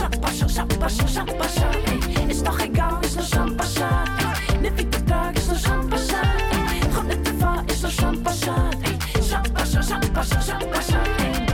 Champagshot. 0.00 0.48
Ey, 0.48 0.48
Champagshot, 0.48 1.10
Champagshot, 1.10 1.10
Champagshot. 1.10 2.18
Ey, 2.18 2.30
ist 2.30 2.46
doch 2.46 2.58
egal, 2.58 2.98
ist 3.02 3.18
doch 3.18 3.28
Champagshot. 3.28 3.84
Ey, 4.48 4.58
nicht 4.58 4.78
weiter 4.78 5.06
tragen, 5.06 5.36
ist 5.36 5.50
doch 5.50 5.58
Champagshot. 5.58 6.16
Ey, 6.72 6.80
kommt 6.94 7.08
nicht 7.08 7.26
davon, 7.26 7.66
ist 7.66 7.84
doch 7.84 7.90
Champagshot. 7.90 8.76
Ey, 8.82 9.22
Champagshot, 9.22 9.84
Champagshot, 9.84 10.42
Champagshot. 10.42 11.08
Ey. 11.18 11.46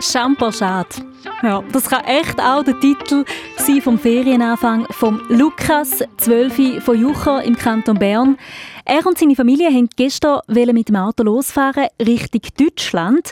Champerschad. 0.00 1.02
Ja, 1.42 1.62
das 1.72 1.88
kann 1.88 2.04
echt 2.04 2.40
auch 2.40 2.62
der 2.64 2.78
Titel 2.80 3.24
sein 3.24 3.51
vom 3.80 3.96
Ferienanfang 3.96 4.86
von 4.90 5.22
Lukas, 5.28 6.02
12 6.16 6.82
von 6.82 6.98
Jucher 6.98 7.44
im 7.44 7.56
Kanton 7.56 7.96
Bern. 7.96 8.36
Er 8.84 9.06
und 9.06 9.16
seine 9.16 9.36
Familie 9.36 9.70
wollten 9.70 9.88
gestern 9.94 10.40
mit 10.48 10.88
dem 10.88 10.96
Auto 10.96 11.22
losfahren 11.22 11.86
Richtung 12.00 12.40
Deutschland. 12.58 13.30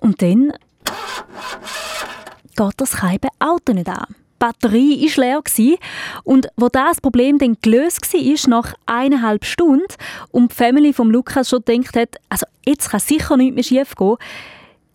Und 0.00 0.20
dann 0.20 0.52
geht 2.56 2.74
das 2.76 2.90
Scheibe 2.90 3.28
Auto 3.38 3.72
nicht 3.72 3.88
an. 3.88 4.04
Die 4.08 4.14
Batterie 4.38 5.10
war 5.16 5.24
leer 5.24 5.78
und 6.24 6.48
wo 6.56 6.68
das 6.68 7.00
Problem 7.00 7.38
dann 7.38 7.56
gelöst 7.62 8.12
war, 8.12 8.50
nach 8.50 8.74
eineinhalb 8.84 9.46
Stunden 9.46 9.86
und 10.30 10.52
die 10.52 10.56
Family 10.56 10.92
von 10.92 11.08
Lukas 11.10 11.48
schon 11.48 11.64
gedacht 11.64 11.96
hat, 11.96 12.16
also 12.28 12.44
jetzt 12.66 12.90
kann 12.90 13.00
sicher 13.00 13.38
nichts 13.38 13.54
mehr 13.54 13.64
schief 13.64 13.94
gehen, 13.94 14.16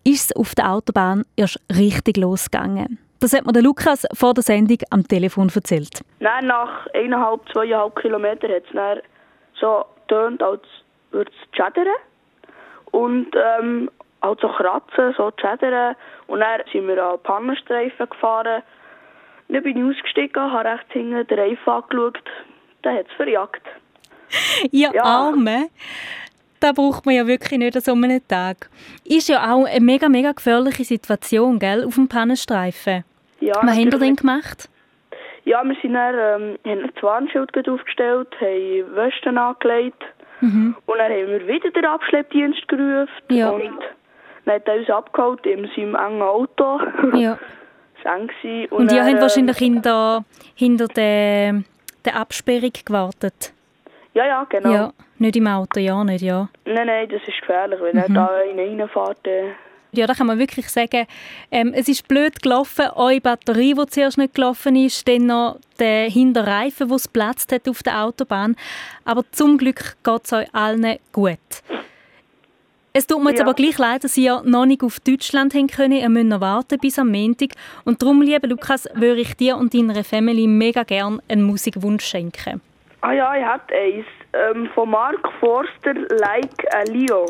ist 0.04 0.30
es 0.30 0.36
auf 0.36 0.54
der 0.54 0.70
Autobahn 0.70 1.24
erst 1.34 1.60
richtig 1.74 2.18
losgegangen. 2.18 2.98
Das 3.20 3.32
hat 3.32 3.44
mir 3.46 3.52
der 3.52 3.62
Lukas 3.62 4.06
vor 4.14 4.32
der 4.34 4.42
Sendung 4.42 4.78
am 4.90 5.06
Telefon 5.06 5.50
erzählt. 5.52 6.02
Nein, 6.20 6.46
nach 6.46 6.86
eineinhalb, 6.94 7.40
zweieinhalb 7.52 7.96
Kilometern 7.96 8.52
hat 8.52 8.62
es 8.68 9.60
so 9.60 9.84
getönt, 10.06 10.42
als 10.42 10.62
würde 11.10 11.30
es 11.30 11.56
schädern. 11.56 11.94
Und 12.92 13.28
ähm, 13.34 13.90
halt 14.22 14.40
so 14.40 14.48
kratzen, 14.48 15.14
so 15.16 15.32
schädern. 15.40 15.96
Und 16.28 16.40
dann 16.40 16.60
sind 16.72 16.86
wir 16.86 17.04
an 17.04 17.18
Pannenstreifen 17.22 18.08
gefahren. 18.08 18.62
Dann 19.48 19.62
bin 19.62 19.76
ich 19.76 19.96
ausgestiegen, 19.96 20.52
habe 20.52 20.68
rechts 20.68 20.92
hinten 20.92 21.26
den 21.26 21.38
Reifen 21.38 21.72
angeschaut. 21.72 22.22
Dann 22.82 22.96
hat 22.96 23.06
es 23.08 23.16
verjagt. 23.16 23.62
Ihr 24.70 24.90
Ja. 24.92 25.02
Arme, 25.02 25.68
das 26.60 26.74
braucht 26.74 27.06
man 27.06 27.14
ja 27.14 27.26
wirklich 27.26 27.58
nicht 27.58 27.76
an 27.76 27.82
so 27.82 27.92
einem 27.92 28.26
Tag. 28.26 28.68
Ist 29.04 29.28
ja 29.28 29.52
auch 29.52 29.64
eine 29.64 29.80
mega, 29.80 30.08
mega 30.08 30.32
gefährliche 30.32 30.84
Situation, 30.84 31.58
gell, 31.58 31.84
auf 31.84 31.94
dem 31.94 32.08
Pannenstreifen. 32.08 33.04
Ja, 33.40 33.54
Was 33.62 33.76
ihr 33.78 33.84
natürlich. 33.84 34.00
denn 34.00 34.16
gemacht? 34.16 34.68
Ja, 35.44 35.62
wir 35.64 35.76
sind 35.80 35.94
dann, 35.94 36.14
ähm, 36.14 36.58
haben 36.66 36.82
ein 36.84 37.02
Warnschild 37.02 37.68
aufgestellt, 37.68 38.28
haben 38.40 38.96
Westen 38.96 39.38
angelegt. 39.38 40.02
Und 40.40 40.76
dann 40.86 41.10
haben 41.10 41.26
wir 41.26 41.48
wieder 41.48 41.70
den 41.70 41.84
Abschleppdienst 41.84 42.68
gerufen. 42.68 43.08
Ja. 43.30 43.50
Und 43.50 43.80
dann 44.44 44.54
hat 44.54 44.68
er 44.68 44.76
uns 44.76 44.90
abgeholt 44.90 45.44
in 45.46 45.68
seinem 45.74 45.94
engen 45.94 46.22
Auto. 46.22 46.80
Ja. 47.14 47.38
Gewesen. 48.04 48.70
Und 48.70 48.92
ihr 48.92 49.02
habt 49.02 49.14
ähm, 49.14 49.20
wahrscheinlich 49.20 49.58
hinter, 49.58 50.24
hinter 50.54 50.86
der, 50.86 51.64
der 52.04 52.16
Absperrung 52.16 52.72
gewartet. 52.84 53.52
Ja, 54.14 54.24
ja, 54.24 54.44
genau. 54.48 54.72
Ja, 54.72 54.92
nicht 55.20 55.36
im 55.36 55.46
Auto, 55.46 55.80
ja, 55.80 56.02
nicht, 56.04 56.22
ja. 56.22 56.48
Nein, 56.64 56.86
nein, 56.86 57.08
das 57.08 57.22
ist 57.26 57.40
gefährlich, 57.40 57.78
wenn 57.80 57.96
er 57.96 58.08
da 58.08 58.26
rein 58.26 58.58
reinfährt. 58.58 59.26
Äh, 59.26 59.50
Ja, 59.92 60.06
da 60.06 60.12
kann 60.12 60.26
man 60.26 60.38
wirklich 60.38 60.68
sagen, 60.68 61.06
ähm, 61.50 61.72
es 61.74 61.88
ist 61.88 62.06
blöd 62.08 62.42
gelaufen, 62.42 62.86
eure 62.94 63.20
Batterie, 63.22 63.72
die 63.74 63.86
zuerst 63.86 64.18
nicht 64.18 64.34
gelaufen 64.34 64.76
ist, 64.76 65.08
dann 65.08 65.26
noch 65.26 65.58
der 65.78 66.10
Hinterreifen, 66.10 66.88
der 66.88 66.96
es 66.96 67.08
platzt 67.08 67.52
hat 67.52 67.66
auf 67.68 67.82
der 67.82 68.04
Autobahn. 68.04 68.54
Aber 69.06 69.22
zum 69.32 69.56
Glück 69.56 69.96
geht 70.04 70.24
es 70.24 70.32
euch 70.34 70.54
allen 70.54 70.98
gut. 71.12 71.38
Es 72.92 73.06
tut 73.06 73.22
mir 73.22 73.30
jetzt 73.30 73.38
Ja. 73.38 73.44
aber 73.46 73.54
gleich 73.54 73.78
leid, 73.78 74.02
dass 74.04 74.16
ihr 74.16 74.42
noch 74.44 74.66
nicht 74.66 74.82
auf 74.82 74.98
Deutschland 75.00 75.52
hin 75.52 75.68
können. 75.68 75.92
Ihr 75.92 76.08
müsst 76.08 76.26
noch 76.26 76.40
warten 76.40 76.78
bis 76.78 76.98
am 76.98 77.10
Montag. 77.10 77.50
Und 77.84 78.02
darum, 78.02 78.22
lieber 78.22 78.46
Lukas, 78.48 78.88
würde 78.94 79.20
ich 79.20 79.34
dir 79.36 79.56
und 79.56 79.72
deiner 79.72 80.02
Family 80.04 80.46
mega 80.46 80.82
gerne 80.82 81.20
einen 81.28 81.42
Musikwunsch 81.44 82.04
schenken. 82.04 82.60
Ah 83.00 83.12
ja, 83.12 83.34
ich 83.36 83.44
hatte 83.44 83.74
eins. 83.74 84.06
Ähm, 84.32 84.68
von 84.74 84.90
Mark 84.90 85.26
Forster, 85.40 85.94
Like 85.94 86.66
a 86.74 86.82
Leo. 86.82 87.26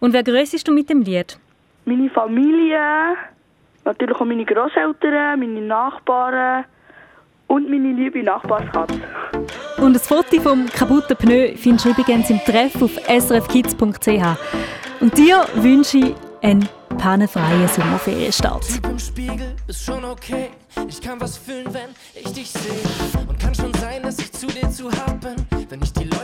Und 0.00 0.12
wer 0.12 0.22
grüßest 0.22 0.66
du 0.66 0.72
mit 0.72 0.88
dem 0.88 1.02
Lied? 1.02 1.38
Meine 1.84 2.08
Familie, 2.10 3.16
natürlich 3.84 4.16
auch 4.16 4.24
meine 4.24 4.44
Großeltern, 4.44 5.38
meine 5.38 5.60
Nachbarn 5.60 6.64
und 7.46 7.68
meine 7.68 7.92
liebe 7.92 8.22
Nachbarskatze. 8.22 9.00
Und 9.78 9.96
ein 9.96 10.00
Foto 10.00 10.40
vom 10.40 10.66
kaputten 10.66 11.16
Pneu 11.16 11.54
findest 11.56 11.84
du 11.84 11.90
übrigens 11.90 12.30
im 12.30 12.38
Treff 12.40 12.80
auf 12.80 12.92
srfkids.ch. 13.08 15.00
Und 15.00 15.18
dir 15.18 15.44
wünsche 15.54 15.98
ich 15.98 16.14
einen 16.42 16.68
pannenfreien 16.98 17.68
Sommerferienstart. 17.68 18.66
Typ 18.66 18.86
im 18.86 18.98
Spiegel 18.98 19.56
ist 19.66 19.84
schon 19.84 20.04
okay. 20.04 20.50
Ich 20.88 21.00
kann 21.00 21.20
was 21.20 21.38
fühlen, 21.38 21.66
wenn 21.72 21.90
ich 22.14 22.32
dich 22.32 22.50
sehe. 22.50 23.26
Und 23.28 23.38
kann 23.38 23.54
schon 23.54 23.72
sein, 23.74 24.02
dass 24.02 24.18
ich 24.18 24.32
zu 24.32 24.46
dir 24.46 24.70
zu 24.70 24.90
hart 24.92 25.20
bin, 25.20 25.36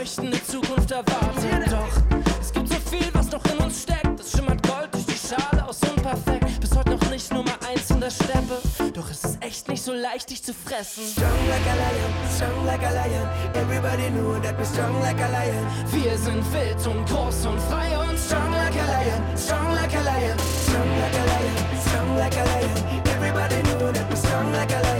leuchtende 0.07 0.41
Zukunft 0.45 0.89
erwarte. 0.91 1.69
Doch 1.69 2.21
es 2.39 2.53
gibt 2.53 2.69
so 2.69 2.75
viel, 2.89 3.13
was 3.13 3.29
noch 3.29 3.43
in 3.51 3.57
uns 3.57 3.83
steckt. 3.83 4.19
Es 4.19 4.31
schimmert 4.31 4.65
Gold 4.65 4.87
durch 4.93 5.05
die 5.05 5.17
Schale 5.27 5.67
aus 5.67 5.79
unperfekt. 5.81 6.61
Bis 6.61 6.75
heute 6.77 6.91
noch 6.91 7.09
nicht 7.09 7.33
Nummer 7.33 7.57
eins 7.67 7.89
in 7.89 7.99
der 7.99 8.09
Steppe. 8.09 8.61
Doch 8.93 9.09
es 9.11 9.23
ist 9.25 9.43
echt 9.43 9.67
nicht 9.67 9.83
so 9.83 9.91
leicht, 9.91 10.29
dich 10.29 10.41
zu 10.41 10.53
fressen. 10.53 11.03
Strong 11.11 11.43
like 11.49 11.67
a 11.67 11.75
lion, 11.75 12.11
strong 12.33 12.65
like 12.65 12.83
a 12.83 12.91
lion. 12.93 13.27
Everybody 13.53 14.09
know 14.11 14.39
that 14.39 14.57
we're 14.57 14.65
strong 14.65 15.01
like 15.01 15.19
a 15.19 15.29
lion. 15.29 15.65
Wir 15.91 16.17
sind 16.17 16.43
wild 16.53 16.87
und 16.87 17.05
groß 17.09 17.45
und 17.47 17.59
frei 17.69 17.97
und 17.97 18.17
Strong 18.17 18.51
like 18.53 18.75
a 18.75 18.85
lion, 18.85 19.37
strong 19.37 19.75
like 19.75 19.93
a 19.93 20.03
lion. 20.03 20.37
Strong 20.39 20.89
like 21.01 21.17
a 21.19 21.25
lion, 21.31 21.55
strong 21.85 22.17
like 22.17 22.37
a 22.37 22.43
lion. 22.45 23.03
Everybody 23.15 23.61
know 23.63 23.91
that 23.91 24.09
we're 24.09 24.15
strong 24.15 24.51
like 24.53 24.71
a 24.71 24.81
lion. 24.81 24.96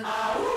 Lion. 0.00 0.52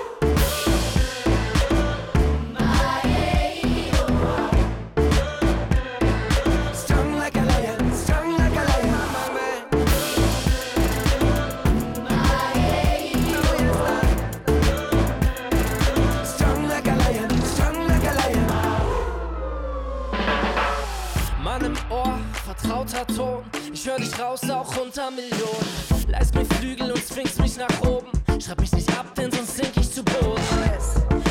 Mann 21.42 21.64
im 21.64 21.74
Ohr, 21.90 22.18
vertrauter 22.44 23.06
Ton. 23.06 23.44
Ich 23.72 23.86
hör 23.86 23.96
dich 23.96 24.18
raus, 24.18 24.48
auch 24.50 24.76
unter 24.76 25.10
Millionen. 25.10 25.86
Leist 26.08 26.34
mir 26.34 26.44
Flügel 26.44 26.92
und 26.92 27.06
zwingst 27.06 27.40
mich 27.40 27.56
nach 27.56 27.80
oben. 27.82 28.10
Schreib 28.40 28.60
mich 28.60 28.72
nicht 28.72 28.85
denn 29.16 29.30
sonst 29.32 29.56
sink 29.56 29.76
ich 29.76 29.92
zu 29.92 30.02
Boden. 30.02 30.36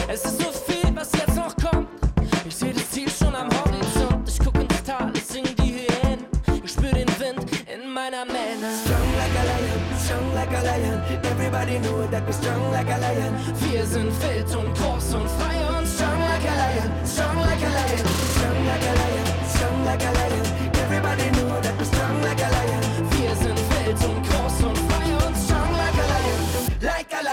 Es 0.07 0.23
ist 0.23 0.39
so 0.41 0.51
viel, 0.51 0.95
was 0.95 1.11
jetzt 1.13 1.35
noch 1.35 1.55
kommt. 1.57 1.87
Ich 2.47 2.55
seh 2.55 2.71
das 2.71 2.89
Ziel 2.91 3.09
schon 3.09 3.35
am 3.35 3.49
Horizont. 3.49 4.27
Ich 4.27 4.39
guck 4.39 4.55
ins 4.55 4.83
Tal, 4.83 5.11
es 5.15 5.27
singen 5.27 5.55
die 5.57 5.73
Hyänen. 5.73 6.25
Ich 6.63 6.71
spür 6.71 6.91
den 6.91 7.07
Wind 7.19 7.45
in 7.67 7.89
meiner 7.91 8.25
Mähne. 8.25 8.69
Strong 8.83 9.09
like 9.17 9.35
a 9.41 9.43
lion, 9.51 9.81
strong 9.99 10.33
like 10.33 10.53
a 10.53 10.61
lion. 10.63 11.01
Everybody 11.23 11.79
know 11.79 12.07
that 12.11 12.25
we're 12.25 12.33
strong 12.33 12.71
like 12.71 12.89
a 12.89 12.97
lion. 12.97 13.33
Wir 13.59 13.85
sind 13.85 14.11
wild 14.21 14.55
und 14.55 14.73
groß 14.77 15.15
und 15.15 15.29
frei 15.37 15.57
und 15.77 15.85
Strong 15.87 16.19
like 16.19 16.47
a 16.47 16.55
lion, 16.55 16.91
strong 17.05 17.37
like 17.37 17.61
a 17.61 17.71
lion. 17.77 18.05
Strong 18.35 18.65
like 18.65 18.85
a 18.85 18.93
lion, 19.01 19.25
strong 19.47 19.85
like 19.85 20.03
a 20.03 20.11
lion. 20.11 20.45
Everybody 20.83 21.29
know 21.31 21.44
Strong 27.07 27.23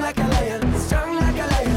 like 0.00 0.18
a 0.18 0.26
lion, 0.26 0.78
strong 0.78 1.14
like 1.16 1.38
a 1.38 1.46
lion. 1.46 1.76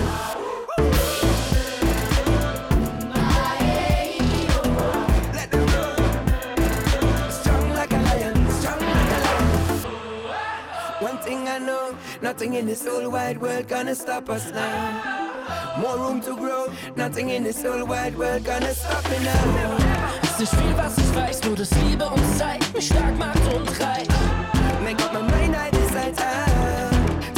Strong 7.29 7.73
like 7.73 7.91
a 7.91 7.97
lion, 7.97 8.49
strong 8.49 8.79
like 8.79 9.11
a 9.11 9.21
lion. 9.21 9.85
One 10.99 11.17
thing 11.19 11.47
I 11.47 11.59
know, 11.59 11.95
nothing 12.21 12.55
in 12.55 12.65
this 12.65 12.83
whole 12.87 13.11
wide 13.11 13.39
world 13.39 13.67
gonna 13.67 13.93
stop 13.93 14.29
us 14.29 14.49
now. 14.51 15.19
More 15.77 15.97
room 15.97 16.21
to 16.21 16.35
grow. 16.35 16.67
Nothing 16.95 17.29
in 17.29 17.43
this 17.43 17.61
whole 17.63 17.85
wide 17.85 18.17
world 18.17 18.43
gonna 18.43 18.73
stop 18.73 19.03
me 19.09 19.19
now. 19.23 19.90
nicht 20.41 20.55
viel, 20.55 20.75
was 20.75 20.97
ich 20.97 21.15
weiß, 21.15 21.43
nur 21.43 21.55
dass 21.55 21.69
Liebe 21.83 22.03
und 22.03 22.37
Zeit 22.37 22.61
mich 22.73 22.87
stark 22.87 23.15
macht 23.17 23.37
und 23.53 23.67
reicht. 23.79 24.11
Mein 24.83 24.97
Gott, 24.97 25.13
mein 25.13 25.27
Meinheit 25.27 25.71
ist 25.73 25.95
als 25.95 26.17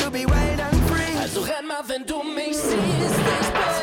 To 0.02 0.10
be 0.10 0.20
wild 0.20 0.62
and 0.62 0.90
free. 0.90 1.20
Also 1.22 1.42
renn 1.42 1.68
mal, 1.68 1.84
wenn 1.88 2.06
du 2.06 2.24
mich 2.24 2.56
siehst, 2.56 3.20
ich 3.42 3.48
bin. 3.48 3.83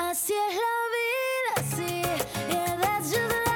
Así 0.00 0.32
es 0.32 0.54
la 0.54 0.76
vida, 0.94 1.76
sí, 1.76 2.02
yeah, 2.52 2.78
that's 2.80 3.10
just 3.10 3.47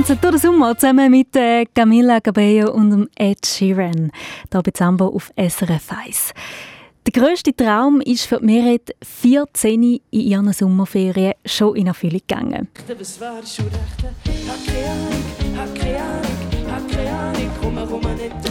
tanzen 0.00 0.18
durch 0.20 0.40
den 0.40 0.40
Sommer 0.40 0.76
zusammen 0.76 1.10
mit 1.10 1.36
äh, 1.36 1.66
Camilla 1.66 2.20
Camila 2.20 2.20
Cabello 2.20 2.72
und 2.72 3.10
Ed 3.16 3.44
Sheeran. 3.44 4.10
Hier 4.50 4.62
bei 4.62 4.70
Zambo 4.70 5.06
auf 5.08 5.30
SRF 5.36 5.92
1. 5.92 6.32
Der 7.06 7.22
grösste 7.22 7.54
Traum 7.54 8.00
ist 8.00 8.24
für 8.24 8.40
Meret 8.40 8.94
14 9.02 9.82
in 9.82 10.00
ihren 10.10 10.52
Sommerferien 10.52 11.34
schon 11.44 11.76
in 11.76 11.88
Erfüllung 11.88 12.20
gegangen. 12.26 12.68
Was 12.98 13.20
wärst 13.20 13.58
du 13.58 13.64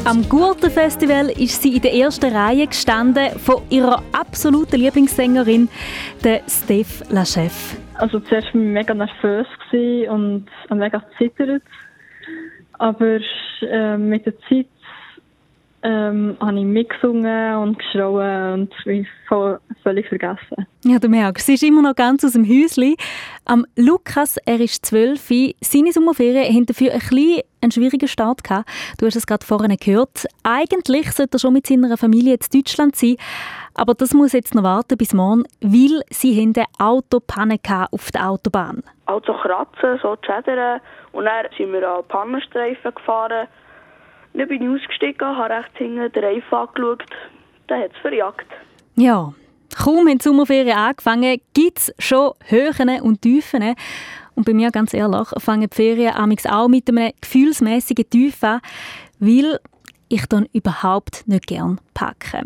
am 0.06 0.30
Gurtenfestival 0.30 1.30
ist 1.30 1.62
sie 1.62 1.76
in 1.76 1.82
der 1.82 1.94
ersten 1.94 2.32
Reihe 2.36 2.68
gestanden 2.68 3.40
von 3.40 3.62
ihrer 3.70 4.04
absoluten 4.12 4.80
Lieblingssängerin, 4.80 5.70
der 6.24 6.42
Steph 6.48 7.04
Lachef. 7.10 7.76
Also 8.00 8.22
zuerst 8.22 8.48
war 8.56 8.62
ich 8.62 8.68
mega 8.68 8.94
nervös 8.94 9.46
und 10.08 10.46
mega 10.70 11.04
zittert. 11.18 11.64
Aber 12.78 13.20
äh, 13.62 13.98
mit 13.98 14.26
der 14.26 14.40
Zeit 14.48 14.68
ähm, 15.84 16.38
habe 16.40 16.60
ich 16.60 16.66
mitgesungen 16.66 17.56
und 17.56 17.80
geschrauen 17.80 18.54
und 18.54 18.86
mich 18.86 19.08
voll, 19.28 19.60
völlig 19.84 20.08
vergessen. 20.08 20.68
Ja, 20.84 21.00
du 21.00 21.08
merkst, 21.08 21.46
sie 21.46 21.54
ist 21.54 21.64
immer 21.64 21.82
noch 21.82 21.96
ganz 21.96 22.24
aus 22.24 22.34
dem 22.34 22.46
Häuschen. 22.46 22.96
Am 23.46 23.66
Lukas, 23.76 24.38
er 24.46 24.60
ist 24.60 24.86
zwölf, 24.86 25.30
seine 25.62 25.92
Sommerferien 25.92 26.54
haben 26.54 26.66
dafür 26.66 26.92
ein 26.92 27.00
bisschen 27.00 27.42
einen 27.62 27.72
schwierigen 27.72 28.08
Start 28.08 28.44
gehabt. 28.44 28.70
Du 29.00 29.06
hast 29.06 29.16
es 29.16 29.28
gerade 29.28 29.46
vorhin 29.46 29.76
gehört. 29.78 30.26
Eigentlich 30.44 31.12
sollte 31.12 31.38
er 31.38 31.40
schon 31.40 31.54
mit 31.54 31.68
seiner 31.68 31.98
Familie 31.98 32.34
in 32.34 32.40
Deutschland 32.54 32.96
sein, 32.96 33.16
aber 33.74 33.94
das 33.94 34.14
muss 34.14 34.34
jetzt 34.34 34.56
noch 34.56 34.64
warten 34.64 34.98
bis 34.98 35.14
morgen, 35.14 35.44
weil 35.62 36.02
sie 36.10 36.40
haben 36.42 36.54
eine 36.56 36.66
Autopanne 36.80 37.58
auf 37.92 38.12
der 38.12 38.30
Autobahn. 38.30 38.84
Also 39.06 39.34
kratzen, 39.34 40.00
so 40.02 40.16
schädern 40.22 40.82
und 41.14 41.26
dann 41.26 41.46
sind 41.58 41.72
wir 41.72 41.90
an 41.90 42.04
Pannenstreifen 42.08 42.94
gefahren 42.94 43.48
dann 44.34 44.48
bin 44.48 44.62
ich 44.62 44.82
ausgestiegen, 44.82 45.28
habe 45.28 45.54
rechts 45.54 45.78
hinten 45.78 46.12
den 46.12 46.24
Reifen 46.24 46.54
angeschaut. 46.54 47.04
Dann 47.68 47.82
hat 47.82 47.92
es 47.94 47.98
verjagt. 48.02 48.48
Ja, 48.96 49.34
kaum 49.76 50.08
haben 50.08 50.18
die 50.18 50.24
Sommerferien 50.24 50.78
angefangen, 50.78 51.42
gibt 51.54 51.78
es 51.78 51.94
schon 52.00 52.34
Höhen 52.46 53.02
und 53.02 53.22
Tiefen. 53.22 53.76
Und 54.36 54.46
bei 54.46 54.54
mir, 54.54 54.72
ganz 54.72 54.94
ehrlich, 54.94 55.28
fangen 55.38 55.68
die 55.70 55.76
Ferien 55.76 56.14
auch 56.16 56.68
mit 56.68 56.90
einem 56.90 57.12
gefühlsmäßigen 57.20 58.10
Tief 58.10 58.44
an, 58.44 58.62
weil 59.20 59.60
ich 60.08 60.26
dann 60.28 60.48
überhaupt 60.54 61.28
nicht 61.28 61.48
gern 61.48 61.80
packe. 61.94 62.44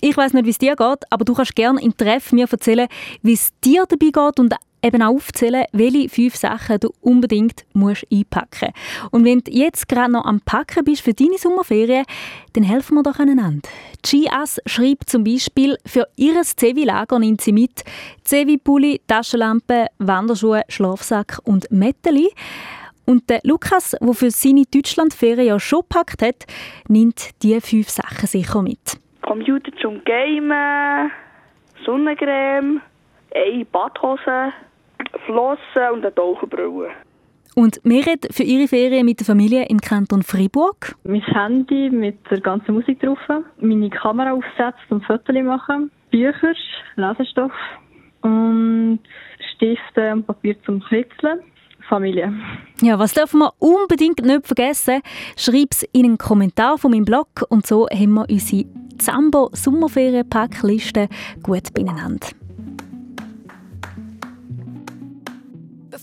Ich 0.00 0.16
weiß 0.16 0.34
nicht, 0.34 0.44
wie 0.44 0.50
es 0.50 0.58
dir 0.58 0.76
geht, 0.76 1.04
aber 1.10 1.24
du 1.24 1.34
kannst 1.34 1.56
gerne 1.56 1.80
im 1.80 1.96
Treff 1.96 2.32
mir 2.32 2.46
erzählen, 2.50 2.88
wie 3.22 3.32
es 3.32 3.58
dir 3.60 3.84
dabei 3.88 4.10
geht 4.10 4.40
und 4.40 4.54
eben 4.86 5.02
aufzählen, 5.02 5.64
welche 5.72 6.08
fünf 6.08 6.36
Sachen 6.36 6.80
du 6.80 6.90
unbedingt 7.00 7.64
musst 7.72 8.06
einpacken 8.12 8.72
musst. 8.72 9.12
Und 9.12 9.24
wenn 9.24 9.40
du 9.40 9.50
jetzt 9.50 9.88
gerade 9.88 10.12
noch 10.12 10.24
am 10.24 10.40
Packen 10.40 10.84
bist 10.84 11.02
für 11.02 11.14
deine 11.14 11.38
Sommerferien, 11.38 12.04
dann 12.52 12.64
helfen 12.64 12.94
wir 12.94 13.02
doch 13.02 13.18
aneinander. 13.18 13.68
Gias 14.02 14.60
schreibt 14.66 15.10
zum 15.10 15.24
Beispiel, 15.24 15.76
für 15.84 16.06
ihr 16.16 16.40
Zevi-Lager 16.42 17.18
nimmt 17.18 17.40
sie 17.40 17.52
mit 17.52 17.84
Zevi-Pulli, 18.24 19.00
Taschenlampe, 19.06 19.86
Wanderschuhe, 19.98 20.62
Schlafsack 20.68 21.40
und 21.44 21.70
Metteli. 21.70 22.30
Und 23.06 23.30
der 23.30 23.40
Lukas, 23.44 23.96
der 24.00 24.14
für 24.14 24.30
seine 24.30 24.64
Deutschlandferien 24.64 25.46
ja 25.46 25.60
schon 25.60 25.82
gepackt 25.82 26.22
hat, 26.22 26.44
nimmt 26.88 27.30
diese 27.42 27.60
fünf 27.60 27.88
Sachen 27.88 28.26
sicher 28.26 28.62
mit. 28.62 28.98
Computer 29.22 29.70
zum 29.80 30.02
Gamen, 30.04 31.10
Sonnencreme, 31.84 32.80
eine 33.34 33.64
Badhose, 33.66 34.52
Flossen 35.24 35.92
und 35.92 36.04
eine 36.04 36.14
Taucherbrille. 36.14 36.90
Und 37.54 37.82
Meret 37.84 38.28
für 38.32 38.42
ihre 38.42 38.68
Ferien 38.68 39.06
mit 39.06 39.20
der 39.20 39.26
Familie 39.26 39.64
im 39.68 39.80
Kanton 39.80 40.22
Fribourg? 40.22 40.94
Mein 41.04 41.22
Handy 41.22 41.88
mit 41.88 42.18
der 42.30 42.40
ganzen 42.40 42.74
Musik 42.74 43.00
drauf, 43.00 43.18
meine 43.58 43.88
Kamera 43.88 44.32
aufsetzen 44.32 44.82
zum 44.88 45.00
Fotos 45.00 45.34
machen, 45.42 45.90
Bücher, 46.10 46.52
Lesestoff 46.96 47.52
und 48.20 49.00
Stifte 49.54 50.12
und 50.12 50.26
Papier 50.26 50.54
zum 50.64 50.80
Kritzeln. 50.80 51.40
Familie. 51.88 52.32
Ja, 52.82 52.98
was 52.98 53.14
dürfen 53.14 53.38
wir 53.38 53.52
unbedingt 53.58 54.20
nicht 54.24 54.46
vergessen? 54.46 55.02
Schreib 55.36 55.68
es 55.70 55.84
in 55.92 56.04
einen 56.04 56.18
Kommentar 56.18 56.78
von 56.78 56.90
meinem 56.90 57.04
Blog 57.04 57.28
und 57.48 57.64
so 57.64 57.86
haben 57.88 58.14
wir 58.14 58.26
unsere 58.28 58.64
Zambo 58.98 59.50
Sommerferien-Packliste 59.52 61.08
gut 61.42 61.72
beieinander. 61.72 62.26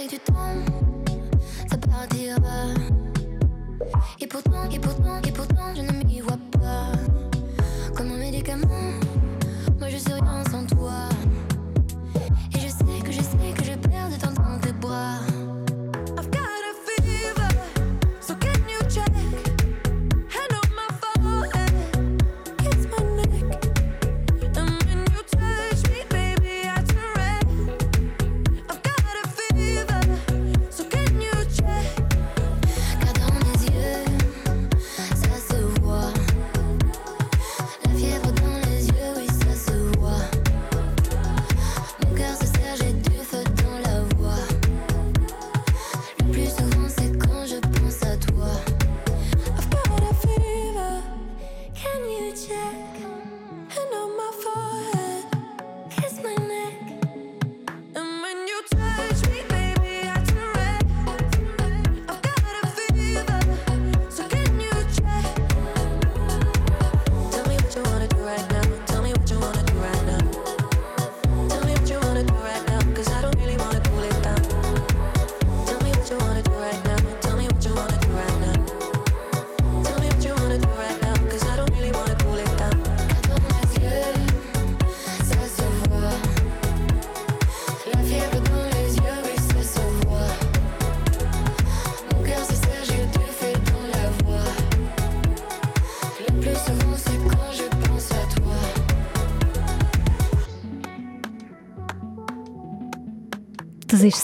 Qu'avec 0.00 0.10
du 0.10 0.18
temps, 0.20 0.32
ça 1.68 1.76
partira. 1.76 2.74
Et 4.20 4.26
pourtant, 4.26 4.70
et 4.70 4.78
pourtant, 4.78 5.20
et 5.26 5.32
pourtant, 5.32 5.49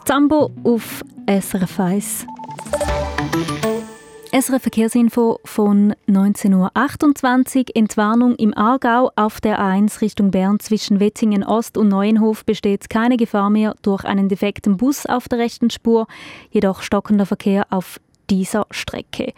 Zambo 0.07 0.53
auf 0.63 1.03
SRF 1.29 1.81
1. 1.81 2.27
SRF 4.33 4.63
Verkehrsinfo 4.63 5.41
von 5.45 5.97
19.28 6.09 7.57
Uhr. 7.57 7.65
Entwarnung 7.75 8.37
im 8.37 8.57
Aargau 8.57 9.11
auf 9.17 9.41
der 9.41 9.61
A1 9.61 10.01
Richtung 10.01 10.31
Bern 10.31 10.61
zwischen 10.61 11.01
Wetzingen 11.01 11.43
Ost 11.43 11.77
und 11.77 11.89
Neuenhof 11.89 12.45
besteht 12.45 12.89
keine 12.89 13.17
Gefahr 13.17 13.51
mehr 13.51 13.75
durch 13.83 14.05
einen 14.05 14.29
defekten 14.29 14.77
Bus 14.77 15.07
auf 15.07 15.27
der 15.27 15.41
rechten 15.41 15.71
Spur, 15.71 16.07
jedoch 16.51 16.83
stockender 16.83 17.27
Verkehr 17.27 17.67
auf 17.71 17.99
dieser 18.31 18.67
Strecke. 18.71 19.33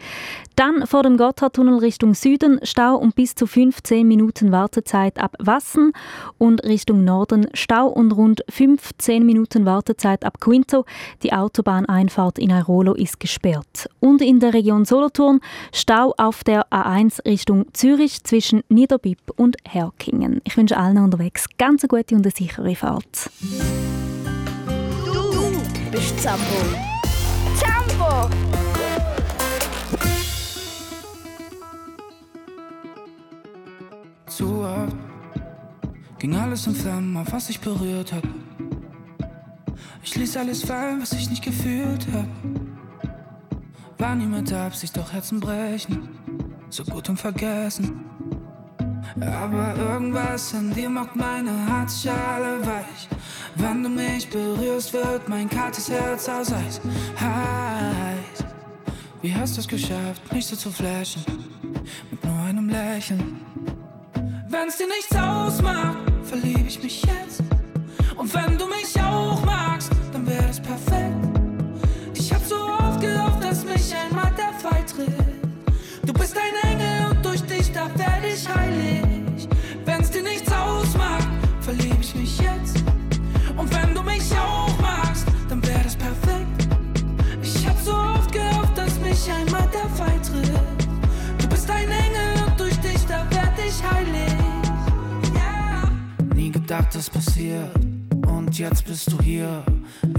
Dann 0.55 0.85
vor 0.87 1.03
dem 1.03 1.15
Gotthardtunnel 1.15 1.79
Richtung 1.79 2.13
Süden 2.13 2.59
Stau 2.63 2.95
und 2.95 3.15
bis 3.15 3.33
zu 3.33 3.47
15 3.47 4.05
Minuten 4.05 4.51
Wartezeit 4.51 5.17
ab 5.17 5.35
Wassen 5.39 5.93
und 6.37 6.63
Richtung 6.65 7.05
Norden 7.05 7.47
Stau 7.53 7.87
und 7.87 8.11
rund 8.11 8.43
15 8.49 9.25
Minuten 9.25 9.65
Wartezeit 9.65 10.25
ab 10.25 10.41
Quinto. 10.41 10.85
Die 11.23 11.31
Autobahneinfahrt 11.31 12.39
in 12.39 12.49
Airolo 12.49 12.93
ist 12.93 13.19
gesperrt. 13.19 13.89
Und 14.01 14.21
in 14.21 14.39
der 14.39 14.53
Region 14.53 14.83
Solothurn 14.83 15.39
Stau 15.73 16.13
auf 16.17 16.43
der 16.43 16.67
A1 16.71 17.25
Richtung 17.25 17.65
Zürich 17.73 18.23
zwischen 18.23 18.63
Niederbipp 18.67 19.19
und 19.37 19.55
Herkingen. 19.65 20.41
Ich 20.43 20.57
wünsche 20.57 20.77
allen 20.77 20.97
unterwegs 20.97 21.45
ganz 21.57 21.83
eine 21.83 21.87
gute 21.87 22.15
und 22.15 22.25
eine 22.25 22.31
sichere 22.35 22.75
Fahrt. 22.75 23.29
Du 25.05 25.51
bist 25.91 26.19
Zambo. 26.19 26.43
Zambo! 27.55 28.48
Zu 34.39 34.61
oft 34.61 34.95
ging 36.17 36.33
alles 36.33 36.65
in 36.65 36.73
Flammen, 36.73 37.17
auf 37.17 37.29
was 37.33 37.49
ich 37.49 37.59
berührt 37.59 38.13
hab. 38.13 38.23
Ich 40.01 40.15
ließ 40.15 40.37
alles 40.37 40.63
fallen, 40.63 41.01
was 41.01 41.11
ich 41.11 41.29
nicht 41.29 41.43
gefühlt 41.43 42.07
hab. 42.13 42.29
War 43.97 44.15
niemand 44.15 44.49
da, 44.49 44.67
Absicht, 44.67 44.95
doch 44.95 45.11
Herzen 45.11 45.41
brechen. 45.41 46.07
So 46.69 46.85
gut 46.85 47.09
und 47.09 47.17
vergessen. 47.17 48.05
Aber 49.19 49.75
irgendwas 49.75 50.55
an 50.55 50.73
dir 50.73 50.89
macht 50.89 51.17
meine 51.17 51.51
Herzschale 51.67 52.65
weich. 52.65 53.09
Wenn 53.55 53.83
du 53.83 53.89
mich 53.89 54.29
berührst, 54.29 54.93
wird 54.93 55.27
mein 55.27 55.49
kaltes 55.49 55.89
Herz 55.89 56.29
aus 56.29 56.53
Eis. 56.53 56.79
Heiß. 57.19 58.45
Wie 59.21 59.35
hast 59.35 59.57
du 59.57 59.59
es 59.59 59.67
geschafft, 59.67 60.31
mich 60.31 60.47
so 60.47 60.55
zu 60.55 60.71
flashen? 60.71 61.25
Mit 62.09 62.23
nur 62.23 62.39
einem 62.39 62.69
Lächeln. 62.69 63.49
Wenn's 64.51 64.77
dir 64.77 64.87
nichts 64.87 65.15
ausmacht, 65.15 65.97
verlieb 66.23 66.65
ich 66.67 66.81
mich 66.81 67.03
jetzt. 67.03 67.43
Und 68.17 68.33
wenn 68.33 68.57
du 68.57 68.65
mich 68.65 68.99
auch 68.99 69.45
magst, 69.45 69.91
dann 70.11 70.25
wär 70.25 70.41
das 70.41 70.59
perfekt. 70.59 71.39
Ich 72.15 72.33
hab 72.33 72.43
so 72.43 72.55
oft 72.55 72.99
gehofft, 72.99 73.43
dass 73.43 73.63
mich 73.63 73.93
einmal 73.95 74.33
der 74.35 74.51
Fall 74.53 74.83
trifft. 74.87 76.03
Du 76.03 76.13
bist 76.13 76.35
ein 76.35 76.71
Engel 76.71 77.11
und 77.11 77.23
durch 77.23 77.41
dich, 77.43 77.71
da 77.73 77.87
werd 77.95 78.25
ich 78.25 78.49
heilig. 78.49 79.47
Wenn's 79.85 80.09
dir 80.09 80.23
nichts 80.23 80.51
ausmacht, 80.51 81.27
verlieb 81.61 81.97
ich 82.01 82.15
mich 82.15 82.39
jetzt. 82.39 82.83
Und 83.55 83.71
wenn 83.71 83.93
du 83.93 84.01
mich 84.01 84.31
auch 84.33 84.75
magst, 84.81 85.27
dann 85.47 85.63
wär 85.67 85.79
das 85.83 85.95
perfekt. 85.95 86.67
Ich 87.43 87.67
hab 87.67 87.79
so 87.81 87.93
oft 87.93 88.31
gehofft, 88.31 88.75
dass 88.75 88.99
mich 88.99 89.29
einmal 89.31 89.69
der 89.71 89.89
Fall 89.89 90.19
trifft. 90.23 90.87
Du 91.37 91.47
bist 91.47 91.69
ein 91.69 91.91
Engel 91.91 92.47
und 92.47 92.59
durch 92.59 92.77
dich, 92.79 93.05
da 93.07 93.27
werd 93.29 93.53
ich 93.63 93.83
heilig. 93.83 94.28
Gedacht, 96.69 96.93
das 96.93 97.09
passiert. 97.09 97.73
Und 98.27 98.59
jetzt 98.59 98.85
bist 98.85 99.11
du 99.11 99.19
hier. 99.23 99.63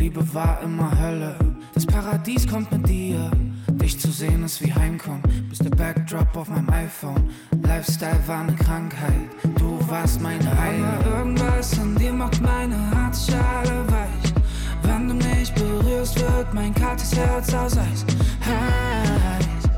Liebe 0.01 0.35
war 0.35 0.61
immer 0.63 0.91
Hölle. 0.99 1.37
Das 1.75 1.87
Paradies 1.87 2.45
kommt 2.45 2.73
mit 2.73 2.89
dir. 2.89 3.31
Dich 3.69 4.01
zu 4.01 4.11
sehen 4.11 4.43
ist 4.43 4.61
wie 4.61 4.75
Heimkommen. 4.75 5.23
Bist 5.49 5.65
der 5.65 5.71
Backdrop 5.71 6.37
auf 6.37 6.49
meinem 6.49 6.69
iPhone. 6.71 7.31
Lifestyle 7.63 8.19
war 8.27 8.41
eine 8.41 8.57
Krankheit. 8.57 9.31
Du 9.61 9.79
warst 9.89 10.21
meine 10.21 10.61
Heimat. 10.61 11.07
Irgendwas 11.07 11.79
an 11.79 11.95
dir 11.95 12.13
macht 12.13 12.43
meine 12.43 12.97
Herzschale 12.97 13.85
weich. 13.87 14.35
Wenn 14.83 15.07
du 15.07 15.15
mich 15.15 15.53
berührst, 15.55 16.19
wird 16.19 16.53
mein 16.53 16.75
kaltes 16.75 17.17
Herz 17.17 17.55
aus 17.55 17.79
Eis. 17.79 18.05
Heiß. 18.45 19.71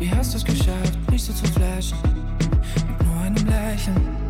Wie 0.00 0.10
hast 0.10 0.32
du 0.32 0.38
es 0.38 0.44
geschafft, 0.44 0.98
mich 1.12 1.22
so 1.22 1.32
zu 1.32 1.44
flashen? 1.52 1.96
Mit 2.88 3.06
nur 3.06 3.20
einem 3.20 3.46
Lächeln. 3.46 4.21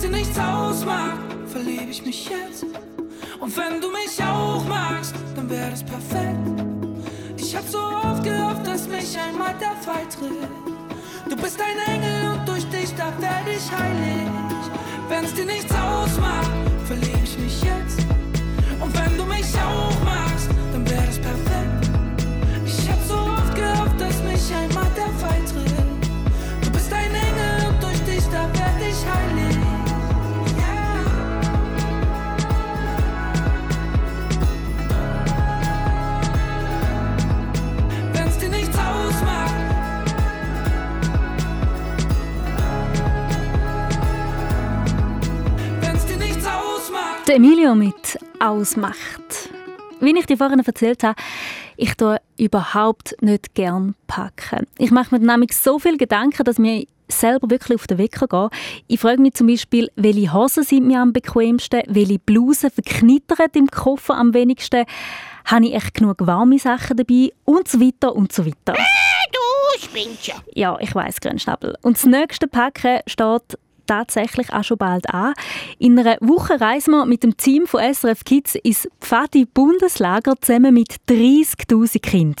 Wenn's 0.00 0.10
dir 0.12 0.16
nichts 0.16 0.38
ausmacht, 0.38 1.18
verlieb 1.48 1.90
ich 1.90 2.06
mich 2.06 2.28
jetzt. 2.28 2.64
Und 3.40 3.56
wenn 3.56 3.80
du 3.80 3.88
mich 3.90 4.22
auch 4.22 4.64
magst, 4.68 5.12
dann 5.34 5.50
wär 5.50 5.70
das 5.70 5.82
perfekt. 5.82 6.38
Ich 7.36 7.56
hab 7.56 7.66
so 7.66 7.80
oft 7.80 8.22
gehofft, 8.22 8.64
dass 8.64 8.86
mich 8.86 9.18
einmal 9.18 9.54
der 9.58 9.74
Fall 9.82 10.06
trifft. 10.08 11.28
Du 11.28 11.34
bist 11.34 11.58
ein 11.60 11.92
Engel 11.92 12.30
und 12.30 12.48
durch 12.48 12.64
dich, 12.70 12.94
da 12.94 13.06
werd 13.20 13.48
ich 13.48 13.72
heilig. 13.76 14.70
Wenn's 15.08 15.34
dir 15.34 15.46
nichts 15.46 15.74
ausmacht, 15.74 16.50
verlieb 16.84 17.18
ich 17.24 17.36
mich 17.36 17.60
jetzt. 17.64 17.98
Und 18.80 18.96
wenn 18.96 19.18
du 19.18 19.24
mich 19.24 19.52
auch 19.56 20.04
magst, 20.04 20.07
Der 47.28 47.36
Emilio 47.36 47.74
mit 47.74 48.18
Ausmacht. 48.40 49.50
Wie 50.00 50.18
ich 50.18 50.24
dir 50.24 50.38
vorhin 50.38 50.60
erzählt 50.60 51.04
habe, 51.04 51.20
ich 51.76 51.94
tue 51.94 52.16
überhaupt 52.38 53.14
nicht 53.20 53.54
gern 53.54 53.94
packen. 54.06 54.66
Ich 54.78 54.90
mache 54.90 55.14
mir 55.14 55.26
nämlich 55.26 55.54
so 55.54 55.78
viel 55.78 55.98
Gedanken, 55.98 56.42
dass 56.44 56.58
mir 56.58 56.86
selber 57.06 57.50
wirklich 57.50 57.76
auf 57.78 57.86
den 57.86 57.98
Wecker 57.98 58.28
gehe. 58.28 58.48
Ich 58.86 59.00
frage 59.00 59.20
mich 59.20 59.34
zum 59.34 59.46
Beispiel, 59.46 59.90
welche 59.94 60.32
Hosen 60.32 60.64
sind 60.64 60.86
mir 60.86 61.02
am 61.02 61.12
bequemsten, 61.12 61.82
welche 61.88 62.18
Blusen 62.18 62.70
verknittern 62.70 63.48
im 63.52 63.66
Koffer 63.66 64.16
am 64.16 64.32
wenigsten, 64.32 64.86
habe 65.44 65.66
ich 65.66 65.74
echt 65.74 65.92
genug 65.92 66.16
warme 66.20 66.58
Sachen 66.58 66.96
dabei 66.96 67.30
und 67.44 67.68
so 67.68 67.78
weiter 67.78 68.16
und 68.16 68.32
so 68.32 68.46
weiter. 68.46 68.72
Du 68.72 69.84
spinnst 69.84 70.28
ja. 70.28 70.36
Ja, 70.54 70.78
ich 70.80 70.94
weiß, 70.94 71.20
Grünschnabel. 71.20 71.76
Und 71.82 71.98
das 71.98 72.06
nächste 72.06 72.48
Packen 72.48 73.00
steht 73.06 73.58
tatsächlich 73.88 74.52
auch 74.52 74.62
schon 74.62 74.78
bald 74.78 75.12
an. 75.12 75.34
In 75.78 75.98
einer 75.98 76.16
Woche 76.20 76.60
reisen 76.60 76.92
wir 76.92 77.06
mit 77.06 77.24
dem 77.24 77.36
Team 77.36 77.66
von 77.66 77.80
SRF 77.80 78.24
Kids 78.24 78.54
ins 78.54 78.88
Pfadi 79.00 79.46
Bundeslager 79.46 80.34
zusammen 80.40 80.74
mit 80.74 80.94
30'000 81.08 82.00
Kindern. 82.00 82.36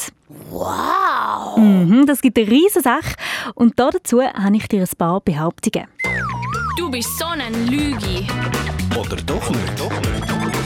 Wow! 0.50 1.56
Mhm, 1.56 2.06
das 2.06 2.20
gibt 2.20 2.38
eine 2.38 2.48
riesige 2.48 2.82
Sache. 2.82 3.14
Und 3.54 3.78
dazu 3.78 4.22
habe 4.22 4.56
ich 4.56 4.68
dir 4.68 4.82
ein 4.82 4.96
paar 4.96 5.20
Behauptungen. 5.20 5.88
Du 6.76 6.90
bist 6.90 7.18
so 7.18 7.26
ein 7.26 7.66
Lügi. 7.66 8.26
Oder 8.96 9.16
doch 9.16 9.50
nicht? 9.50 9.80
Doch 9.80 9.90
nicht. 9.90 10.57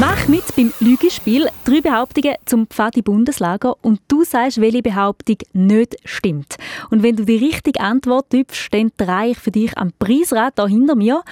Mach 0.00 0.26
mit 0.26 0.44
beim 0.56 0.72
Lügespiel. 0.80 1.48
Drei 1.64 1.80
Behauptungen 1.80 2.34
zum 2.46 2.66
Pfadi 2.66 3.00
Bundeslager 3.00 3.76
und 3.82 4.00
du 4.08 4.24
sagst, 4.24 4.60
welche 4.60 4.82
Behauptung 4.82 5.36
nicht 5.52 5.96
stimmt. 6.04 6.56
Und 6.90 7.02
wenn 7.02 7.16
du 7.16 7.24
die 7.24 7.36
richtige 7.36 7.80
Antwort 7.80 8.30
gibst, 8.30 8.72
dann 8.74 8.90
drehe 8.96 9.30
ich 9.30 9.38
für 9.38 9.52
dich 9.52 9.76
am 9.78 9.92
Preisrad 9.98 10.54
hier 10.56 10.66
hinter 10.66 10.96
mir. 10.96 11.22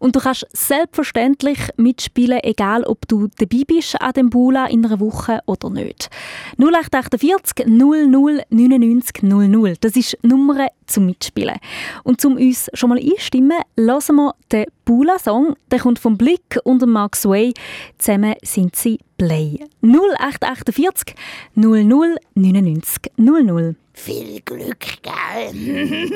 Und 0.00 0.16
du 0.16 0.20
kannst 0.20 0.46
selbstverständlich 0.52 1.58
mitspielen, 1.76 2.40
egal 2.42 2.82
ob 2.84 3.06
du 3.06 3.28
dabei 3.38 3.62
bist 3.66 4.00
an 4.00 4.12
dem 4.12 4.30
Bula 4.30 4.66
in 4.66 4.84
einer 4.84 4.98
Woche 4.98 5.40
oder 5.46 5.70
nicht. 5.70 6.10
0848 6.58 7.66
00 7.66 8.08
99 8.50 9.22
00. 9.22 9.74
Das 9.80 9.96
ist 9.96 10.18
die 10.22 10.28
Nummer 10.28 10.66
zum 10.86 11.06
Mitspielen. 11.06 11.56
Und 12.02 12.20
zum 12.20 12.36
uns 12.36 12.68
schon 12.74 12.90
mal 12.90 12.98
einstimmen, 12.98 13.58
hören 13.76 14.16
wir 14.16 14.34
den 14.50 14.64
Bula-Song. 14.88 15.54
Der 15.70 15.80
kommt 15.80 15.98
vom 15.98 16.16
Blick 16.16 16.58
und 16.64 16.80
dem 16.80 16.92
Max 16.92 17.26
Way. 17.26 17.52
Zusammen 17.98 18.36
sind 18.42 18.74
sie 18.74 18.98
Play. 19.18 19.58
0848 19.82 21.14
00 21.54 22.16
99 22.34 23.12
00. 23.18 23.76
Viel 23.92 24.40
Glück, 24.40 24.86
gell? 25.02 25.52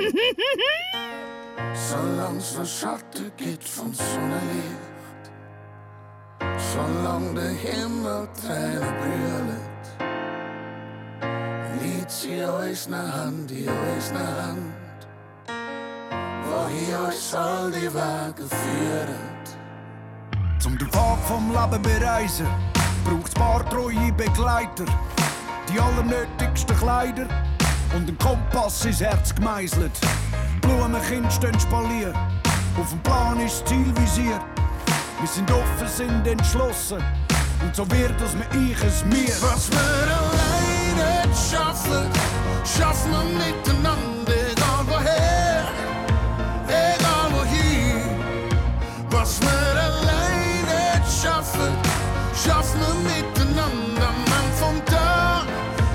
Solang's 1.75 2.53
verschattet 2.53 3.37
geht 3.37 3.63
vom 3.63 3.93
Sonnenlicht, 3.93 5.31
solang 6.57 7.35
der 7.35 7.51
Himmel 7.51 8.27
Tränen 8.41 8.95
brüllt, 9.03 9.87
liegt 11.83 12.11
sie 12.11 12.43
euch 12.43 12.89
ne 12.89 13.15
Hand, 13.15 13.51
die 13.51 13.69
euch 13.69 14.13
ne 14.13 14.43
Hand, 14.43 14.82
wo 16.53 16.69
ihr 16.69 17.09
euch 17.09 17.19
soll 17.19 17.71
die 17.71 17.93
Wege 17.93 18.47
führen. 18.49 19.33
Zum 20.59 20.77
den 20.79 20.89
Pfad 20.89 21.19
vom 21.27 21.51
Leben 21.51 21.83
bereisen, 21.83 22.47
braucht's 23.05 23.35
paar 23.35 23.69
treue 23.71 24.13
Begleiter, 24.13 24.85
die 25.69 25.81
allernötigsten 25.81 26.77
Kleider 26.77 27.27
und 27.97 28.09
ein 28.09 28.19
Kompass 28.19 28.85
ins 28.85 29.01
Herz 29.01 29.35
gemeißelt. 29.35 29.93
Blumenkind 30.61 31.33
stehen 31.33 31.59
spaliert, 31.59 32.17
auf 32.79 32.91
dem 32.91 33.01
Plan 33.01 33.41
ist 33.41 33.63
das 33.63 33.71
Ziel 33.71 33.93
visiert. 33.97 34.41
Wir 35.21 35.29
sind 35.29 35.51
offen, 35.51 35.89
sind 35.89 36.27
entschlossen 36.27 37.03
und 37.63 37.75
so 37.75 37.91
wird 37.91 38.21
es 38.21 38.35
mit 38.35 38.55
ich 38.55 38.85
es 38.85 39.05
mir. 39.05 39.35
Was 39.41 39.71
wir 39.71 39.79
alleine 39.79 41.29
schaffen, 41.35 42.11
schaffen 42.65 43.11
wir 43.11 43.47
miteinander, 43.47 44.12
Was 49.23 49.41
wir 49.41 49.49
alleine 49.49 51.01
schaffen, 51.07 51.77
schaffen 52.45 52.81
wir 52.81 53.23
miteinander, 53.23 54.11
man 54.29 54.85
Tag 54.85 55.47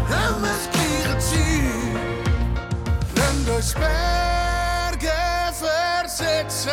haben 0.09 0.43
wir 0.43 0.47
das 0.47 0.69
gleiche 0.71 1.19
Ziel. 1.19 1.99
Wenn 3.15 3.45
durch 3.45 3.73
Berge 3.73 5.11
versetzen, 5.51 6.71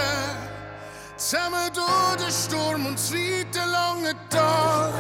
zusammen 1.17 1.73
durch 1.75 2.23
den 2.23 2.31
Sturm 2.31 2.87
und 2.87 3.01
das 3.01 3.13
weite 3.13 3.59
lange 3.73 4.15
Tag. 4.31 4.93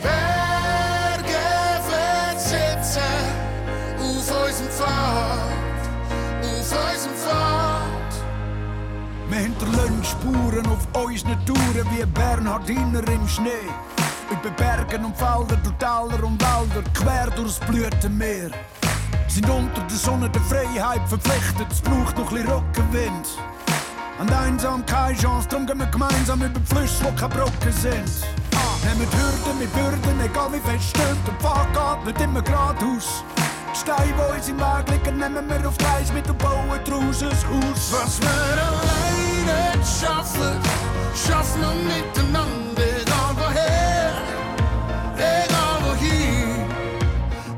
Berge 0.00 1.44
versetzen 1.90 3.02
auf 3.98 4.46
unserem 4.46 4.70
Pfad, 4.70 5.52
auf 6.40 6.72
unserem 6.72 7.16
Pfad. 7.16 7.63
Wir 9.34 9.40
hinterlassen 9.40 10.04
Spuren 10.04 10.64
auf 10.66 10.86
unseren 11.02 11.44
Touren 11.44 11.86
wie 11.90 12.06
Bernhardiner 12.06 13.02
im 13.08 13.26
Schnee. 13.26 13.66
Über 14.30 14.50
Bergen 14.50 15.06
und 15.06 15.16
Felder, 15.16 15.56
durch 15.56 15.74
Täler 15.76 16.22
und 16.22 16.40
Wälder, 16.40 16.88
quer 16.94 17.30
durchs 17.34 17.58
Blütenmeer. 17.58 18.50
Sind 19.26 19.50
unter 19.50 19.80
der 19.80 19.96
Sonne 19.96 20.30
der 20.30 20.40
Freiheit 20.42 21.00
verpflichtet, 21.08 21.66
es 21.68 21.80
braucht 21.80 22.16
noch 22.16 22.30
ein 22.30 22.36
bisschen 22.36 22.52
Rückenwind. 22.52 23.26
An 24.20 24.28
der 24.28 24.38
Einsamkeit 24.38 25.20
Chance, 25.20 25.48
darum 25.48 25.66
gehen 25.66 25.80
wir 25.80 25.86
gemeinsam 25.86 26.40
über 26.40 26.60
die 26.60 26.72
Flüsse, 26.72 27.04
die 27.04 27.20
keine 27.20 27.34
Brocken 27.34 27.72
sind. 27.72 28.12
Nehmen 28.84 29.08
die 29.10 29.16
Hürden 29.16 29.58
mit 29.58 29.72
Bürden, 29.72 30.20
egal 30.24 30.52
wie 30.52 30.60
fest 30.60 30.90
stimmt, 30.90 31.26
der 31.26 31.34
Pfad 31.40 31.66
geht 31.74 32.06
nicht 32.06 32.20
immer 32.20 32.40
geradeaus. 32.40 33.24
Die 33.74 33.80
Steine, 33.80 34.14
die 34.14 34.36
uns 34.36 34.48
im 34.48 34.58
Weg 34.60 34.90
liegen, 34.90 35.18
nehmen 35.18 35.48
wir 35.48 35.68
auf 35.68 35.74
Reise 35.80 36.12
mit 36.12 36.30
und 36.30 36.38
bauen 36.38 36.78
draus 36.84 37.20
ein 37.20 37.30
Haus. 37.30 37.90
Was 37.90 38.20
wir 38.20 39.23
alleine 39.44 39.76
nicht 39.76 40.00
schaffen, 40.00 40.60
schaffen 41.14 41.60
wir 41.60 41.94
miteinander, 41.94 42.82
egal 43.00 43.34
woher, 43.36 44.12
egal 45.16 45.78
wohin. 45.84 46.66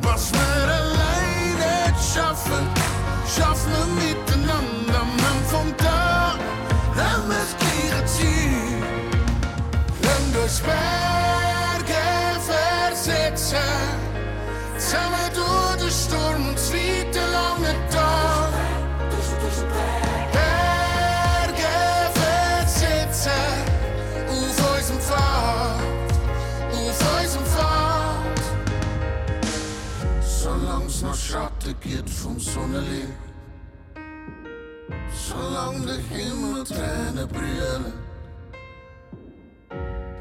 Was 0.03 0.33
wir 0.33 0.65
alleine 0.65 1.93
nicht 1.93 2.15
schaffen, 2.15 2.67
schaffen 3.27 3.73
wir 3.73 4.09
miteinander, 4.09 5.05
man 5.05 5.39
vom 5.49 5.77
Tag 5.77 6.39
haben 6.97 7.29
wir 7.29 7.37
das 7.37 7.57
gleiche 7.59 8.05
Ziel. 8.07 8.83
Wenn 10.03 10.33
durchs 10.33 10.61
Berge 10.61 10.96
noch 31.67 31.73
Schatten 31.73 31.77
gibt 31.81 32.11
vom 32.11 32.39
Sonnenlicht, 32.39 33.09
solang 35.13 35.87
der 35.87 35.97
Himmel 35.97 36.65
Tränen 36.65 37.29
brüllen, 37.29 37.93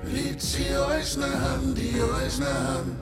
liegt 0.03 0.41
sie 0.41 0.75
uns 0.75 1.17
ne 1.17 1.25
Hand, 1.25 1.77
in 1.77 2.01
unsere 2.01 2.49
Hand, 2.49 2.95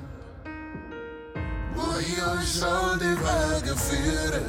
wo 1.75 1.99
ich 1.99 2.21
uns 2.21 2.63
all 2.63 2.97
die 2.97 3.06
Wege 3.06 3.75
führen. 3.75 4.45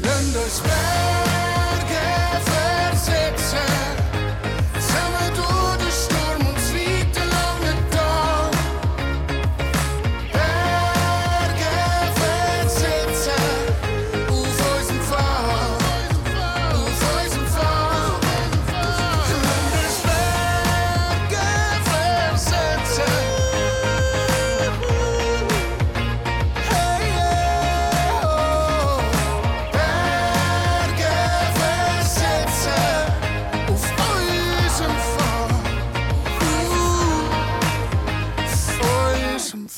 Wenn 0.00 0.34
das 0.34 0.60
Berge 0.60 1.98
versetzen, 2.44 4.07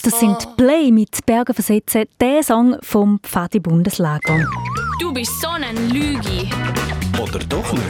Das 0.03 0.19
sind 0.19 0.57
Play 0.57 0.91
mit 0.91 1.27
Bergen 1.27 1.53
versetzen, 1.53 2.05
der 2.19 2.43
Song 2.43 2.77
vom 2.81 3.21
Pfadi 3.23 3.61
Bundeslager. 3.61 4.47
Du 4.99 5.13
bist 5.13 5.39
so 5.43 5.49
ein 5.49 5.91
Lügi. 5.91 6.49
Oder 7.21 7.39
doch 7.41 7.71
nicht? 7.73 7.85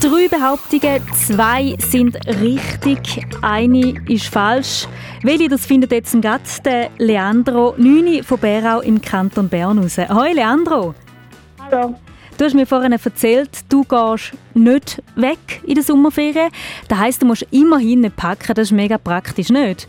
Drei 0.00 0.28
Behauptungen, 0.28 1.00
zwei 1.14 1.76
sind 1.78 2.16
richtig, 2.40 3.26
eine 3.40 3.94
ist 4.06 4.26
falsch. 4.26 4.86
Welche, 5.22 5.48
das 5.48 5.64
findet 5.64 5.92
jetzt 5.92 6.20
gerade 6.20 6.42
der 6.64 6.90
Leandro 6.98 7.74
Nüni 7.78 8.22
von 8.22 8.38
Berau 8.38 8.80
im 8.80 9.00
Kanton 9.00 9.48
Bern 9.48 9.78
raus. 9.78 9.96
Hoi 9.96 10.34
Leandro! 10.34 10.94
Hallo. 11.58 11.94
Du 12.38 12.44
hast 12.44 12.54
mir 12.54 12.66
vorhin 12.66 12.92
erzählt, 12.92 13.50
du 13.68 13.82
gehst 13.82 14.32
nicht 14.54 15.02
weg 15.16 15.60
in 15.66 15.74
der 15.74 15.82
Sommerferien. 15.82 16.50
Das 16.88 16.98
heisst, 16.98 17.20
du 17.20 17.26
musst 17.26 17.46
immerhin 17.50 18.00
nicht 18.02 18.16
packen, 18.16 18.54
das 18.54 18.68
ist 18.68 18.72
mega 18.72 18.96
praktisch, 18.96 19.50
nicht? 19.50 19.88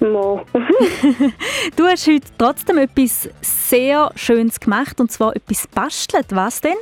Mo. 0.00 0.42
Du 1.76 1.84
hast 1.84 2.06
heute 2.08 2.26
trotzdem 2.36 2.78
etwas 2.78 3.28
sehr 3.40 4.10
Schönes 4.16 4.58
gemacht, 4.58 5.00
und 5.00 5.10
zwar 5.12 5.34
etwas 5.36 5.66
bastelt. 5.68 6.26
Was 6.30 6.60
denn? 6.60 6.76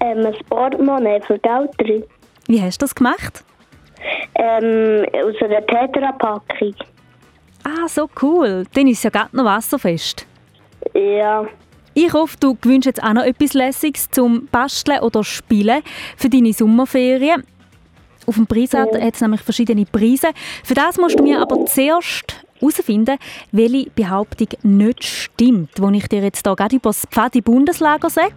ähm, 0.00 0.26
ein 0.26 0.34
Portemonnaie 0.48 1.20
für 1.26 1.38
Geld 1.38 1.70
drin. 1.78 2.04
Wie 2.46 2.60
hast 2.60 2.80
du 2.80 2.84
das 2.84 2.94
gemacht? 2.94 3.44
Ähm, 4.34 5.04
aus 5.12 5.34
einer 5.42 5.66
Tetra-Packung. 5.66 6.74
Ah, 7.64 7.88
so 7.88 8.08
cool. 8.22 8.64
Dann 8.74 8.86
ist 8.86 9.02
ja 9.04 9.10
gerade 9.10 9.36
noch 9.36 9.44
wasserfest. 9.44 10.26
Ja. 10.94 11.46
Ich 12.00 12.12
hoffe, 12.12 12.36
du 12.38 12.54
gewünschst 12.54 12.86
jetzt 12.86 13.02
auch 13.02 13.12
noch 13.12 13.24
etwas 13.24 13.54
Lässiges 13.54 14.08
zum 14.08 14.46
Basteln 14.52 15.00
oder 15.00 15.24
Spielen 15.24 15.82
für 16.16 16.30
deine 16.30 16.52
Sommerferien. 16.52 17.42
Auf 18.24 18.36
dem 18.36 18.46
Preisrad 18.46 18.94
hat 18.94 19.14
es 19.16 19.20
nämlich 19.20 19.40
verschiedene 19.40 19.84
Preise. 19.84 20.28
Für 20.62 20.74
das 20.74 20.96
musst 20.96 21.18
du 21.18 21.24
mir 21.24 21.42
aber 21.42 21.66
zuerst 21.66 22.36
herausfinden, 22.60 23.18
welche 23.50 23.90
Behauptung 23.90 24.46
nicht 24.62 25.02
stimmt, 25.02 25.70
die 25.76 25.96
ich 25.96 26.06
dir 26.06 26.22
jetzt 26.22 26.46
hier 26.46 26.54
gerade 26.54 26.76
über 26.76 26.90
das 26.90 27.04
Pfadi 27.10 27.40
Bundeslager 27.40 28.10
sage. 28.10 28.36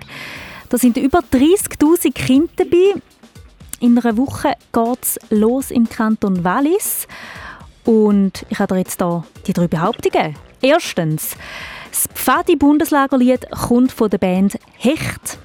Da 0.69 0.79
sind 0.79 0.97
über 0.97 1.19
30'000 1.19 2.13
Kinder 2.13 2.49
dabei. 2.55 2.99
In 3.79 3.95
einer 3.95 4.17
Woche 4.17 4.55
geht 4.73 5.03
es 5.03 5.19
los 5.29 5.69
im 5.69 5.87
Kanton 5.87 6.43
Wallis. 6.43 7.07
Und 7.85 8.43
ich 8.49 8.57
habe 8.57 8.73
dir 8.73 8.79
jetzt 8.79 8.99
hier 8.99 9.23
die 9.45 9.53
drei 9.53 9.67
Behauptungen. 9.67 10.35
Erstens, 10.63 11.35
das 11.91 12.07
Pfadi 12.13 12.55
Bundeslagerlied 12.55 13.51
kommt 13.51 13.91
von 13.91 14.09
der 14.09 14.17
Band 14.17 14.57
Hecht. 14.77 15.37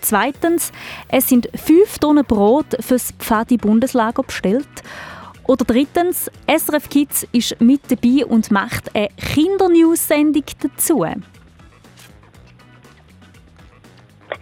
Zweitens, 0.00 0.72
es 1.08 1.28
sind 1.28 1.48
fünf 1.54 1.98
Tonnen 1.98 2.24
Brot 2.24 2.76
fürs 2.80 3.12
Pfadi 3.18 3.56
Bundeslager 3.56 4.22
bestellt. 4.22 4.68
Oder 5.44 5.64
drittens, 5.64 6.30
SRF 6.46 6.88
Kids 6.88 7.26
ist 7.32 7.60
mit 7.60 7.82
dabei 7.90 8.24
und 8.24 8.50
macht 8.50 8.94
eine 8.94 9.08
Kindernews-Sendung 9.16 10.44
dazu. 10.62 11.04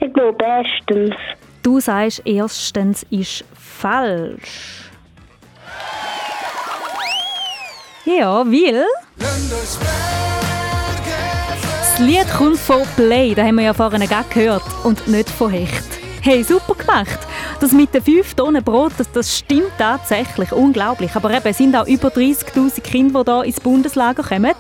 Ich 0.01 0.13
glaube 0.13 0.45
erstens. 0.45 1.15
Du 1.63 1.81
sagst, 1.81 2.23
erstens 2.25 3.05
ist 3.11 3.45
falsch. 3.55 4.91
Ja, 8.05 8.45
weil 8.47 8.85
das 11.99 12.07
Lied 12.07 12.29
kommt 12.31 12.59
von 12.59 12.83
Play, 12.95 13.35
das 13.35 13.45
haben 13.45 13.57
wir 13.57 13.65
ja 13.65 13.75
vorhin 13.75 14.01
gerade 14.03 14.29
gehört, 14.33 14.63
und 14.85 15.09
nicht 15.09 15.29
von 15.29 15.51
Hecht. 15.51 15.85
Hey, 16.23 16.45
super 16.45 16.75
gemacht. 16.75 17.19
Das 17.61 17.73
mit 17.73 17.93
den 17.93 18.03
5 18.03 18.35
Tonnen 18.35 18.63
Brot, 18.63 18.93
das, 18.99 19.11
das 19.11 19.39
stimmt 19.39 19.73
tatsächlich, 19.79 20.53
unglaublich. 20.53 21.17
Aber 21.17 21.31
eben, 21.31 21.47
es 21.47 21.59
sind 21.59 21.75
auch 21.75 21.89
über 21.89 22.09
30'000 22.09 22.83
Kinder, 22.83 23.25
die 23.25 23.33
hier 23.33 23.45
ins 23.45 23.61
Bundeslager 23.61 24.23
kommen. 24.23 24.55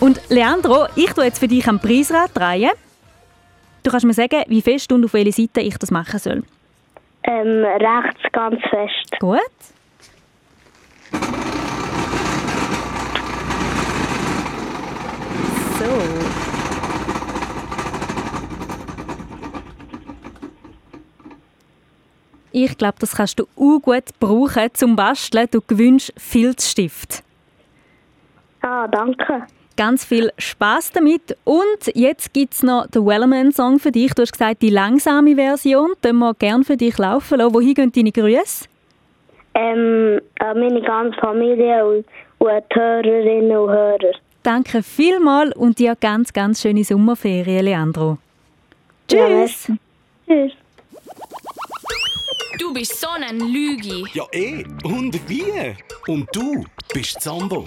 Und 0.00 0.20
Leandro, 0.28 0.86
ich 0.96 1.12
tue 1.14 1.24
jetzt 1.24 1.38
für 1.38 1.48
dich 1.48 1.66
am 1.66 1.80
Preisrad 1.80 2.30
drehen. 2.34 2.72
Du 3.82 3.90
kannst 3.90 4.04
mir 4.04 4.12
sagen, 4.12 4.42
wie 4.48 4.60
fest 4.60 4.92
und 4.92 5.04
auf 5.06 5.14
welche 5.14 5.32
Seite 5.32 5.62
ich 5.62 5.78
das 5.78 5.90
machen 5.90 6.18
soll. 6.18 6.42
Ähm, 7.22 7.64
rechts 7.64 8.20
ganz 8.32 8.60
fest. 8.68 9.18
Gut. 9.18 9.40
So. 15.80 15.86
Ich 22.52 22.76
glaube, 22.76 22.96
das 22.98 23.16
kannst 23.16 23.38
du 23.38 23.44
auch 23.56 23.80
gut 23.80 24.04
brauchen 24.18 24.68
zum 24.74 24.94
Basteln. 24.94 25.46
Du 25.50 25.62
gewünscht 25.62 26.12
Filzstift. 26.18 27.22
Ah, 28.60 28.86
danke. 28.88 29.46
ganz 29.80 30.04
viel 30.04 30.30
Spaß 30.36 30.92
damit. 30.92 31.34
Und 31.44 31.94
jetzt 31.94 32.34
gibt 32.34 32.52
es 32.52 32.62
noch 32.62 32.86
den 32.88 33.06
Wellerman-Song 33.06 33.78
für 33.78 33.90
dich. 33.90 34.12
Du 34.12 34.20
hast 34.20 34.32
gesagt, 34.32 34.60
die 34.60 34.68
langsame 34.68 35.36
Version. 35.36 35.92
Den 36.04 36.18
wir 36.18 36.34
gerne 36.34 36.64
für 36.64 36.76
dich 36.76 36.98
laufen 36.98 37.38
lassen. 37.38 37.54
Wohin 37.54 37.72
gehen 37.72 37.90
deine 37.90 38.12
Grüße? 38.12 38.66
Ähm, 39.54 40.20
meine 40.38 40.82
ganze 40.82 41.18
Familie 41.18 41.86
und, 41.86 42.04
und 42.38 42.64
Hörerinnen 42.74 43.56
und 43.56 43.70
Hörer. 43.70 44.12
Danke 44.42 44.82
vielmals 44.82 45.54
und 45.56 45.78
dir 45.78 45.96
ganz, 45.96 46.32
ganz 46.32 46.62
schöne 46.62 46.82
Sommerferien, 46.84 47.64
Leandro. 47.64 48.18
Tschüss! 49.06 49.68
Ja, 49.68 49.74
Tschüss! 50.26 50.52
Du 52.58 52.72
bist 52.72 53.00
so 53.00 53.08
ein 53.08 53.38
Lügi. 53.40 54.04
Ja, 54.14 54.24
eh. 54.32 54.64
Und 54.84 55.18
wie? 55.28 55.44
Und 56.06 56.28
du 56.32 56.64
bist 56.92 57.20
Zambo. 57.20 57.66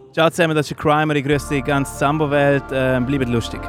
Ciao 0.13 0.29
zusammen, 0.29 0.55
das 0.55 0.69
ist 0.69 0.77
Crimer. 0.77 1.15
Ich 1.15 1.23
grüße 1.23 1.55
die 1.55 1.61
ganze 1.61 1.97
Sambo-Welt. 1.97 2.65
Ähm, 2.73 3.05
bleibt 3.05 3.29
lustig. 3.29 3.61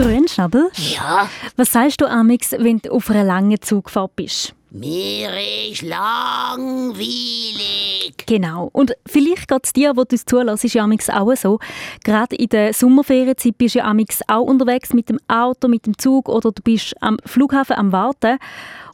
Grünschnabel? 0.00 0.70
Ja? 0.76 1.28
Was 1.56 1.72
sagst 1.72 2.00
du, 2.00 2.06
Amix, 2.06 2.52
wenn 2.52 2.78
du 2.78 2.90
auf 2.90 3.10
einer 3.10 3.24
langen 3.24 3.60
Zugfahrt 3.60 4.16
bist? 4.16 4.54
Mir 4.72 5.30
ist 5.68 5.82
langweilig. 5.82 7.10
Genau. 8.26 8.70
Und 8.72 8.92
vielleicht 9.04 9.48
geht 9.48 9.64
es 9.64 9.72
dir, 9.72 9.96
wo 9.96 10.04
du 10.04 10.14
es 10.14 10.24
zulässt, 10.24 10.64
ist 10.64 10.74
ja 10.74 10.84
amix 10.84 11.10
auch 11.10 11.34
so. 11.34 11.58
Gerade 12.04 12.36
in 12.36 12.48
der 12.50 12.72
Sommerferienzeit 12.72 13.58
bist 13.58 13.74
du 13.74 13.80
ja 13.80 13.86
amix 13.86 14.20
auch 14.28 14.44
unterwegs 14.44 14.92
mit 14.92 15.08
dem 15.08 15.18
Auto, 15.26 15.66
mit 15.66 15.86
dem 15.86 15.98
Zug 15.98 16.28
oder 16.28 16.52
du 16.52 16.62
bist 16.62 16.94
am 17.00 17.16
Flughafen 17.26 17.74
am 17.76 17.90
Warten. 17.90 18.38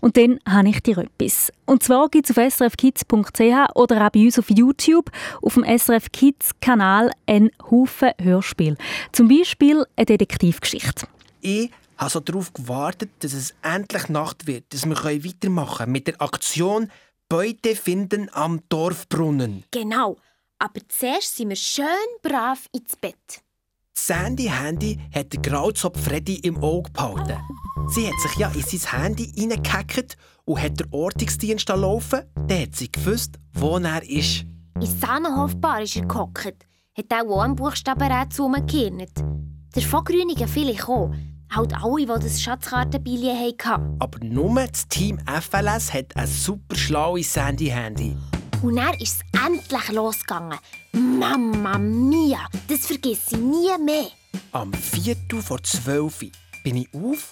Und 0.01 0.17
dann 0.17 0.39
habe 0.49 0.71
ich 0.71 0.83
dir 0.83 0.97
etwas. 0.97 1.53
Und 1.67 1.83
zwar 1.83 2.09
gibt 2.09 2.31
es 2.31 2.39
auf 2.39 2.53
srfkids.ch 2.53 3.75
oder 3.75 4.07
auch 4.07 4.11
bei 4.11 4.21
uns 4.21 4.39
auf 4.39 4.49
YouTube 4.49 5.11
auf 5.43 5.55
dem 5.55 5.65
SRF 5.65 6.11
Kids 6.11 6.53
Kanal 6.63 7.11
einen 7.27 7.51
Haufen 7.71 8.13
Hörspiel. 8.19 8.79
Zum 9.13 9.29
Beispiel 9.29 9.85
eine 9.95 10.07
Detektivgeschichte. 10.07 11.07
Ich 11.43 11.71
habe 11.97 12.11
so 12.11 12.21
darauf 12.21 12.53
gewartet, 12.53 13.11
dass 13.21 13.33
es 13.33 13.55
endlich 13.63 14.09
Nacht 14.09 14.47
wird, 14.47 14.73
dass 14.73 14.87
wir 14.87 14.97
weitermachen 14.97 15.77
können 15.79 15.93
mit 15.93 16.07
der 16.07 16.21
Aktion 16.21 16.91
Beute 17.29 17.75
finden 17.75 18.29
am 18.33 18.61
Dorfbrunnen. 18.69 19.65
Genau. 19.73 20.17
Aber 20.59 20.81
zuerst 20.89 21.37
sind 21.37 21.49
wir 21.49 21.57
schön 21.57 21.87
brav 22.23 22.69
ins 22.73 22.97
Bett. 22.97 23.43
Sandy 23.93 24.45
Handy 24.45 24.99
hat 25.13 25.33
der 25.33 25.41
Grauzopf 25.41 26.03
Freddy 26.03 26.37
im 26.37 26.63
Auge 26.63 26.91
behalten. 26.91 27.39
Sie 27.89 28.07
hat 28.07 28.15
sich 28.21 28.37
ja 28.37 28.49
in 28.51 28.63
sein 28.63 29.03
Handy 29.03 29.33
reingehackt 29.37 30.17
und 30.45 30.63
hat 30.63 30.79
den 30.79 30.93
Ortungsdienst 30.93 31.69
laufen. 31.69 32.23
Dann 32.35 32.63
hat 32.63 32.77
sie 32.77 32.93
gewusst, 32.93 33.39
wo 33.53 33.79
er 33.79 34.03
ist. 34.09 34.45
Ins 34.81 35.01
Sahnenhofbar 35.01 35.83
ist 35.83 35.97
er 35.97 36.07
gehockt. 36.07 36.67
Hat 36.97 37.13
auch 37.13 37.43
am 37.43 37.57
Buchstabenrät 37.57 38.33
zugekehrt. 38.33 39.13
Der 39.75 39.83
von 39.83 40.05
Grünigen 40.05 40.49
vielleicht 40.49 40.89
auch. 40.89 41.13
Halt 41.51 41.75
alle, 41.83 41.97
die 41.97 42.07
das 42.07 42.41
Schatzkartenbillet 42.43 43.65
hatten. 43.65 43.97
Aber 43.99 44.19
nur 44.25 44.67
das 44.67 44.87
Team 44.89 45.19
FLS 45.27 45.93
hat 45.93 46.17
ein 46.17 46.27
super 46.27 46.77
schlaues 46.77 47.33
Sandy-Handy. 47.33 48.17
Und 48.63 48.77
dann 48.77 48.95
ist 48.95 49.23
es 49.33 49.41
endlich 49.47 49.93
losgegangen. 49.93 50.59
Mama 50.93 51.79
mia, 51.79 52.47
das 52.69 52.87
vergesse 52.87 53.37
ich 53.37 53.37
nie 53.37 53.85
mehr. 53.85 54.09
Am 54.53 54.73
Viertel 54.73 55.43
vor 55.43 55.63
zwölf 55.63 56.25
bin 56.65 56.77
ich 56.77 56.89
auf, 56.95 57.31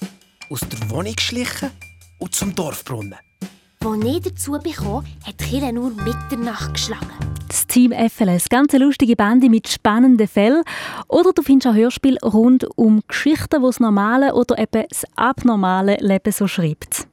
aus 0.50 0.60
der 0.60 0.90
Wohnung 0.90 1.14
geschlichen 1.14 1.70
und 2.18 2.34
zum 2.34 2.54
Dorfbrunnen. 2.54 3.16
Als 3.84 4.04
ich 4.04 4.22
dazu 4.22 4.52
bekam, 4.52 5.04
hat 5.24 5.38
Kirche 5.38 5.72
nur 5.72 5.90
Mitternacht 5.90 6.74
geschlagen. 6.74 7.33
Das 7.54 7.68
Team 7.68 7.92
FLS, 7.92 8.48
ganz 8.48 8.74
eine 8.74 8.84
lustige 8.84 9.14
Bande 9.14 9.48
mit 9.48 9.68
spannenden 9.68 10.26
Fällen. 10.26 10.64
Oder 11.06 11.32
du 11.32 11.40
findest 11.40 11.68
auch 11.68 11.76
Hörspiel 11.76 12.18
rund 12.18 12.66
um 12.76 13.00
Geschichten, 13.06 13.60
die 13.60 13.66
das 13.66 13.78
normale 13.78 14.34
oder 14.34 14.58
eben 14.58 14.84
das 14.88 15.04
abnormale 15.14 15.98
Leben 16.00 16.32
so 16.32 16.48
schreibt. 16.48 17.06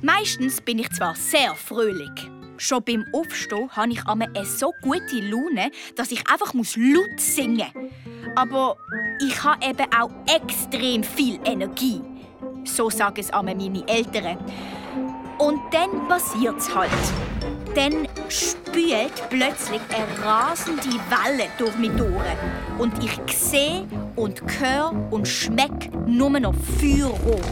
Meistens 0.00 0.62
bin 0.62 0.78
ich 0.78 0.90
zwar 0.92 1.14
sehr 1.16 1.54
fröhlich. 1.54 2.30
Schon 2.56 2.82
beim 2.82 3.04
Aufstehen 3.12 3.68
habe 3.72 3.92
ich 3.92 4.06
eine 4.06 4.46
so 4.46 4.72
gute 4.80 5.20
Laune, 5.20 5.70
dass 5.96 6.12
ich 6.12 6.26
einfach 6.26 6.54
laut 6.54 7.20
singen 7.20 7.68
muss. 7.74 8.30
Aber 8.36 8.78
ich 9.20 9.44
habe 9.44 9.62
eben 9.66 9.86
auch 10.00 10.10
extrem 10.34 11.02
viel 11.02 11.38
Energie. 11.44 12.00
So 12.64 12.88
sagen 12.88 13.20
es 13.20 13.30
meine 13.30 13.86
Eltern. 13.86 14.38
Und 15.36 15.60
dann 15.72 16.08
passiert 16.08 16.56
es 16.56 16.74
halt. 16.74 16.90
Dann 17.74 18.08
spült 18.28 19.28
plötzlich 19.30 19.80
eine 19.94 20.24
rasende 20.24 20.90
Welle 21.08 21.48
durch 21.58 21.76
mich 21.76 21.92
durch. 21.92 22.10
Und 22.78 22.92
ich 23.02 23.36
sehe 23.36 23.86
und 24.16 24.42
höre 24.58 24.92
und 25.10 25.26
schmecke 25.26 25.90
nur 26.06 26.30
noch 26.30 26.54
Feuerrot. 26.78 27.42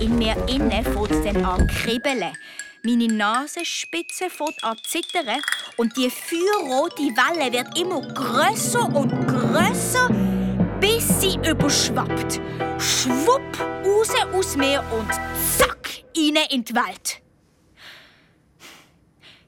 In 0.00 0.18
mir 0.18 0.36
innen 0.48 0.84
fängt 0.84 1.10
es 1.10 1.24
dann 1.24 1.44
an 1.44 1.66
kribbeln. 1.68 2.32
Meine 2.84 3.08
Nasenspitze 3.08 4.30
fängt 4.30 4.62
an 4.62 4.76
zu 4.78 5.00
zittern 5.00 5.40
und 5.76 5.96
die 5.96 6.10
feuerrote 6.10 7.02
Welle 7.02 7.52
wird 7.52 7.78
immer 7.78 8.00
grösser 8.00 8.84
und 8.94 9.10
grösser, 9.26 10.08
bis 10.80 11.20
sie 11.20 11.38
überschwappt. 11.48 12.40
Schwupp, 12.78 13.58
raus 13.84 14.10
aus 14.32 14.56
mir 14.56 14.82
und 14.92 15.12
zack, 15.58 16.04
rein 16.16 16.38
in 16.50 16.64
die 16.64 16.74
Welt. 16.74 17.27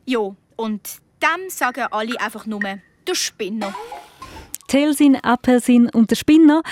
Jo, 0.06 0.36
und 0.56 0.80
dem 1.22 1.50
sagen 1.50 1.86
alle 1.90 2.20
einfach 2.20 2.46
nur 2.46 2.60
der 2.60 3.14
Spinner. 3.14 3.74
Telsin, 4.70 5.16
Appelsin 5.16 5.88
und 5.90 6.10
der 6.12 6.16
Spinner. 6.16 6.62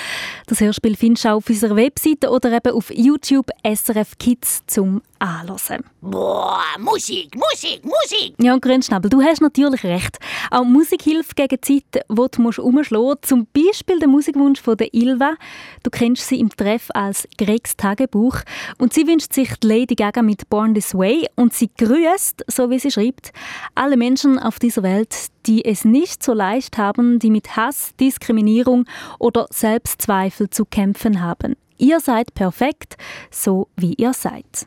Das 0.47 0.61
Hörspiel 0.61 0.97
findest 0.97 1.25
du 1.25 1.31
auf 1.31 1.49
unserer 1.49 1.75
Webseite 1.75 2.31
oder 2.31 2.53
eben 2.53 2.71
auf 2.73 2.91
YouTube 2.95 3.51
SRF 3.65 4.19
Kids 4.19 4.63
zum 4.67 5.03
Anhören. 5.19 5.85
Boah, 6.01 6.63
Musik, 6.79 7.35
Musik, 7.35 7.85
Musik! 7.85 8.35
Ja, 8.41 8.57
Grünschnabel, 8.57 9.11
du 9.11 9.23
hast 9.23 9.41
natürlich 9.41 9.85
recht. 9.85 10.19
Auch 10.51 10.65
Musik 10.65 11.03
hilft 11.03 11.37
gegen 11.37 11.59
die 11.61 11.83
Zeit, 11.83 12.05
wo 12.09 12.29
du 12.29 12.43
musst 12.43 12.59
umschlagen 12.59 13.07
musst. 13.07 13.27
Zum 13.27 13.47
Beispiel 13.53 13.99
der 13.99 14.09
Musikwunsch 14.09 14.61
von 14.61 14.77
der 14.77 14.93
Ilva. 14.95 15.35
Du 15.83 15.91
kennst 15.91 16.29
sie 16.29 16.41
im 16.41 16.51
Treff 16.51 16.89
als 16.95 17.29
Gregs 17.37 17.77
Tagebuch. 17.77 18.37
Und 18.79 18.93
sie 18.93 19.07
wünscht 19.07 19.33
sich 19.33 19.55
die 19.57 19.67
Lady 19.67 19.95
Gaga 19.95 20.23
mit 20.23 20.49
Born 20.49 20.75
This 20.75 20.95
Way. 20.95 21.27
Und 21.35 21.53
sie 21.53 21.71
grüßt, 21.77 22.45
so 22.47 22.71
wie 22.71 22.79
sie 22.79 22.91
schreibt, 22.91 23.33
alle 23.75 23.97
Menschen 23.97 24.39
auf 24.39 24.59
dieser 24.59 24.83
Welt, 24.83 25.15
die 25.47 25.65
es 25.65 25.85
nicht 25.85 26.23
so 26.23 26.33
leicht 26.33 26.79
haben, 26.79 27.19
die 27.19 27.31
mit 27.31 27.57
Hass, 27.57 27.93
Diskriminierung 27.99 28.85
oder 29.19 29.47
Selbstzweifel 29.51 30.51
zu 30.51 30.65
kämpfen 30.65 31.23
haben. 31.23 31.57
Ihr 31.79 32.01
seid 32.01 32.35
perfekt, 32.35 32.97
so 33.31 33.69
wie 33.77 33.95
ihr 33.95 34.13
seid. 34.13 34.67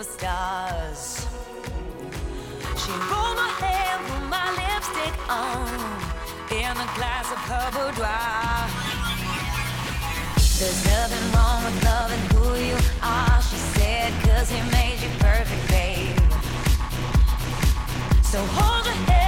superstars. 0.00 1.26
She 2.78 2.90
rolled 2.90 3.36
my 3.36 3.52
hair, 3.60 3.98
put 4.08 4.24
my 4.28 4.48
lipstick 4.60 5.14
on, 5.28 5.68
in 6.50 6.72
a 6.72 6.88
glass 6.96 7.30
of 7.30 7.38
her 7.50 7.70
boudoir. 7.74 8.68
There's 10.58 10.84
nothing 10.86 11.32
wrong 11.32 11.64
with 11.64 11.84
loving 11.84 12.24
who 12.32 12.54
you 12.64 12.76
are, 13.02 13.42
she 13.42 13.56
said, 13.56 14.12
cause 14.22 14.50
he 14.50 14.60
made 14.70 15.00
you 15.02 15.10
perfect, 15.18 15.68
babe. 15.68 16.16
So 18.22 18.38
hold 18.38 18.86
your 18.86 18.94
head 18.94 19.19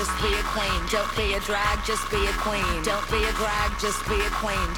just 0.00 0.22
be 0.22 0.32
a 0.32 0.42
queen. 0.44 0.80
Don't 0.88 1.14
be 1.14 1.34
a 1.34 1.40
drag, 1.40 1.84
just 1.84 2.10
be 2.10 2.24
a 2.24 2.32
queen. 2.40 2.82
Don't 2.82 3.06
be 3.10 3.22
a 3.22 3.32
drag, 3.32 3.70
just 3.78 4.00
be 4.08 4.14
a 4.14 4.30
queen. 4.40 4.70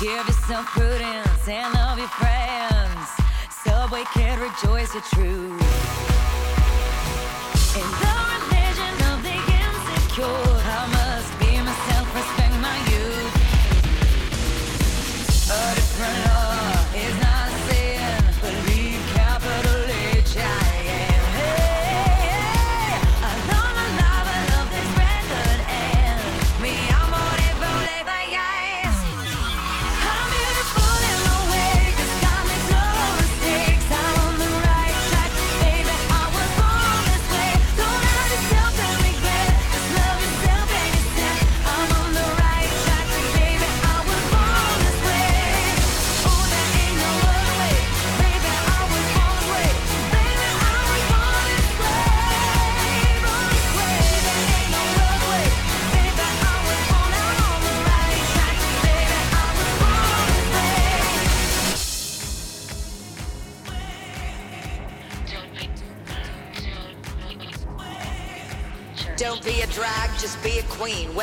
Give 0.00 0.26
yourself 0.28 0.66
prudence 0.66 1.48
and 1.48 1.72
love 1.72 1.98
your 1.98 2.08
friends. 2.08 3.08
Subway 3.64 4.04
can 4.12 4.38
rejoice 4.38 4.92
your 4.92 5.02
truth. 5.14 5.62
In 7.80 7.88
the 8.02 8.16
religion 8.34 8.94
of 9.10 9.22
the 9.22 9.38
insecure, 9.62 11.03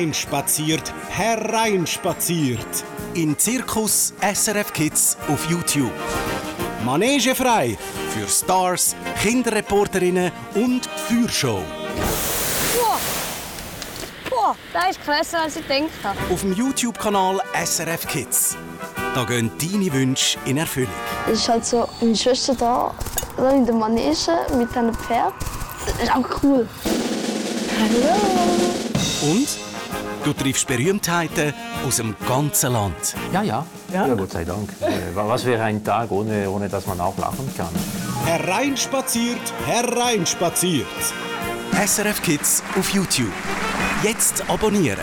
Hereinspaziert, 0.00 0.94
hereinspaziert. 1.10 2.84
In 3.12 3.38
Zirkus 3.38 4.14
SRF 4.22 4.72
Kids 4.72 5.18
auf 5.28 5.44
YouTube. 5.50 5.92
Manege 6.86 7.34
frei 7.34 7.76
für 8.08 8.26
Stars, 8.26 8.96
Kinderreporterinnen 9.20 10.32
und 10.54 10.86
Feuershow. 10.86 11.60
Boah! 12.78 12.98
Boah, 14.30 14.56
das 14.72 14.92
ist 14.92 15.04
krasser, 15.04 15.42
als 15.42 15.56
ich 15.56 15.68
gedacht 15.68 15.90
habe. 16.02 16.18
Auf 16.32 16.40
dem 16.40 16.54
YouTube-Kanal 16.54 17.42
SRF 17.62 18.06
Kids. 18.06 18.56
Da 19.14 19.24
gehen 19.24 19.50
deine 19.60 19.92
Wünsche 19.92 20.38
in 20.46 20.56
Erfüllung. 20.56 20.88
Es 21.26 21.40
ist 21.40 21.48
halt 21.50 21.66
so, 21.66 21.86
meine 22.00 22.16
Schwester 22.16 22.54
da, 22.54 22.94
da 23.36 23.50
in 23.50 23.66
der 23.66 23.74
Manege 23.74 24.46
mit 24.56 24.74
einem 24.74 24.94
Pferd. 24.94 25.34
Das 25.84 26.02
ist 26.02 26.10
auch 26.10 26.42
cool. 26.42 26.66
Hallo! 27.78 28.14
Und 29.30 29.69
du 30.24 30.32
triffst 30.32 30.66
Berühmtheiten 30.66 31.52
aus 31.86 31.96
dem 31.96 32.14
ganzen 32.28 32.72
Land. 32.72 33.14
Ja, 33.32 33.42
ja. 33.42 33.66
Ja, 33.92 34.06
Gott 34.14 34.32
sei 34.32 34.44
Dank. 34.44 34.70
Äh, 34.80 35.14
Was 35.14 35.44
wäre 35.44 35.62
ein 35.64 35.82
Tag, 35.84 36.10
ohne, 36.10 36.48
ohne 36.50 36.68
dass 36.68 36.86
man 36.86 37.00
auch 37.00 37.16
lachen 37.18 37.52
kann? 37.56 37.68
Hereinspaziert, 38.26 39.40
hereinspaziert. 39.66 40.86
SRF 41.72 42.22
Kids 42.22 42.62
auf 42.78 42.90
YouTube. 42.90 43.32
Jetzt 44.02 44.48
abonnieren. 44.48 44.98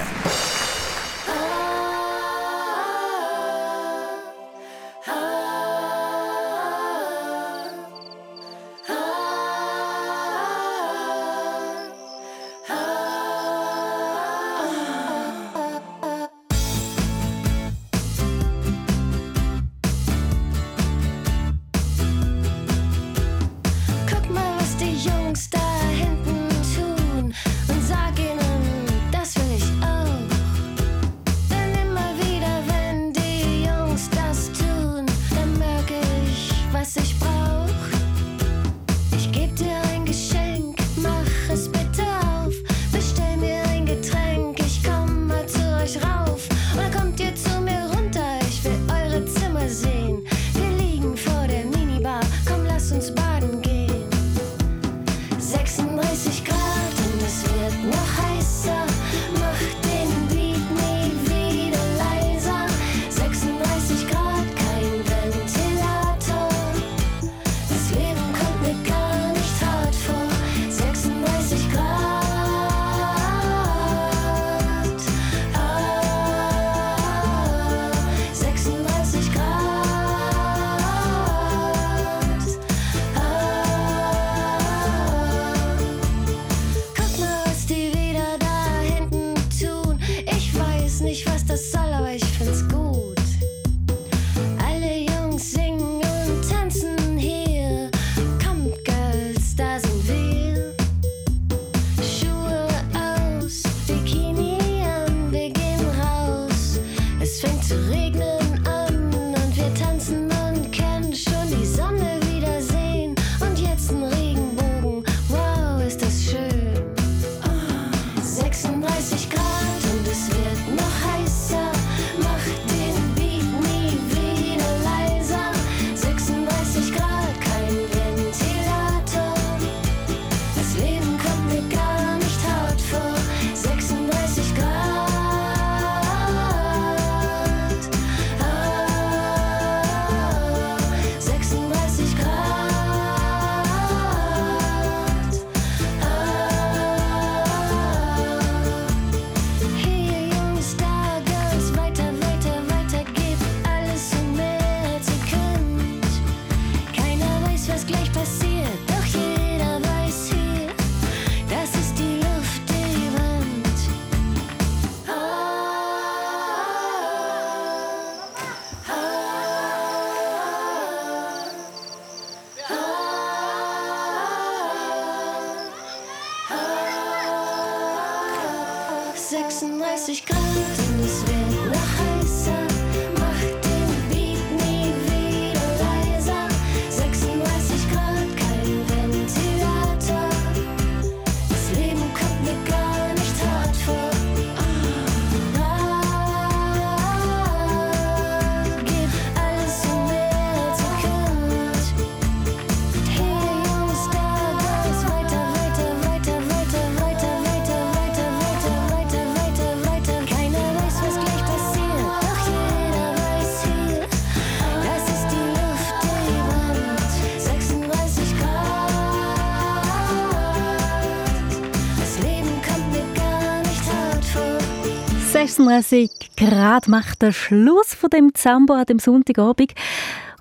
36 225.67 226.31
Grad 226.37 226.87
macht 226.87 227.21
der 227.21 227.33
Schluss 227.33 227.93
von 227.93 228.09
dem 228.09 228.33
Zambo 228.33 228.73
an 228.73 228.85
dem 228.85 228.99
Sonntagabend. 228.99 229.73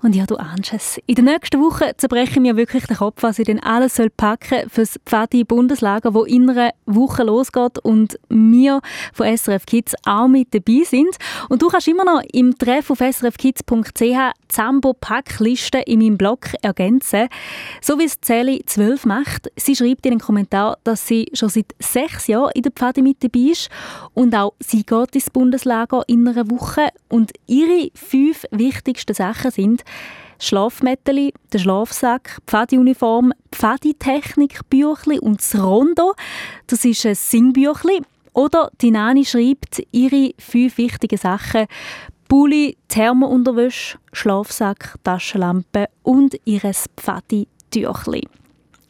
Und 0.03 0.15
ja, 0.15 0.27
du 0.27 0.35
ahnst 0.35 0.73
es. 0.73 0.99
In 1.07 1.15
der 1.15 1.23
nächsten 1.23 1.59
Woche 1.59 1.93
zerbreche 1.97 2.33
ich 2.33 2.39
mir 2.39 2.55
wirklich 2.55 2.85
den 2.85 2.97
Kopf, 2.97 3.23
was 3.23 3.39
ich 3.39 3.45
denn 3.45 3.61
alles 3.63 3.95
soll 3.95 4.11
packen 4.11 4.69
für 4.69 4.81
das 4.81 4.99
Pfadi-Bundeslager, 5.05 6.13
wo 6.13 6.23
in 6.23 6.47
einer 6.49 6.71
Woche 6.85 7.23
losgeht 7.23 7.79
und 7.79 8.19
wir 8.29 8.81
von 9.13 9.35
SRF 9.35 9.65
Kids 9.65 9.95
auch 10.05 10.27
mit 10.27 10.53
dabei 10.53 10.83
sind. 10.85 11.17
Und 11.49 11.63
du 11.63 11.69
kannst 11.69 11.87
immer 11.87 12.05
noch 12.05 12.21
im 12.31 12.55
Treff 12.57 12.91
auf 12.91 12.99
srfkids.ch 12.99 14.33
Zambo-Packliste 14.49 15.79
in 15.79 15.99
meinem 15.99 16.17
Blog 16.17 16.47
ergänzen. 16.61 17.27
So 17.81 17.97
wie 17.97 18.05
es 18.05 18.17
Sally 18.23 18.63
12 18.65 19.05
macht. 19.05 19.51
Sie 19.55 19.75
schreibt 19.75 20.05
in 20.05 20.11
den 20.11 20.19
Kommentar, 20.19 20.77
dass 20.83 21.07
sie 21.07 21.27
schon 21.33 21.49
seit 21.49 21.73
sechs 21.79 22.27
Jahren 22.27 22.51
in 22.53 22.61
der 22.61 22.71
Pfadi 22.71 23.01
mit 23.01 23.23
dabei 23.23 23.51
ist 23.51 23.69
und 24.13 24.35
auch 24.35 24.53
sie 24.59 24.83
geht 24.83 25.15
ins 25.15 25.29
Bundeslager 25.31 26.03
in 26.07 26.27
einer 26.27 26.49
Woche 26.51 26.89
und 27.09 27.31
ihre 27.47 27.89
fünf 27.95 28.45
wichtigsten 28.51 29.13
Sachen 29.13 29.51
sind 29.51 29.83
Schlafmätteli, 30.39 31.33
der 31.51 31.59
Schlafsack, 31.59 32.37
Pfadi-Uniform, 32.45 33.33
Pfadi-Technik, 33.51 34.69
Büchli 34.69 35.19
und 35.19 35.39
das 35.39 35.55
Rondo. 35.61 36.13
Das 36.67 36.85
ist 36.85 37.05
ein 37.05 37.15
Singbüchli. 37.15 38.01
Oder 38.33 38.69
die 38.81 38.91
Nani 38.91 39.25
schreibt 39.25 39.81
ihre 39.91 40.31
fünf 40.37 40.77
wichtigen 40.77 41.17
Sachen 41.17 41.65
Pulli, 42.27 42.77
Thermounterwäsche, 42.89 43.97
Schlafsack, 44.11 44.95
Taschenlampe 45.03 45.87
und 46.03 46.35
ihres 46.45 46.85
Pfadi-Tüchli. 46.97 48.27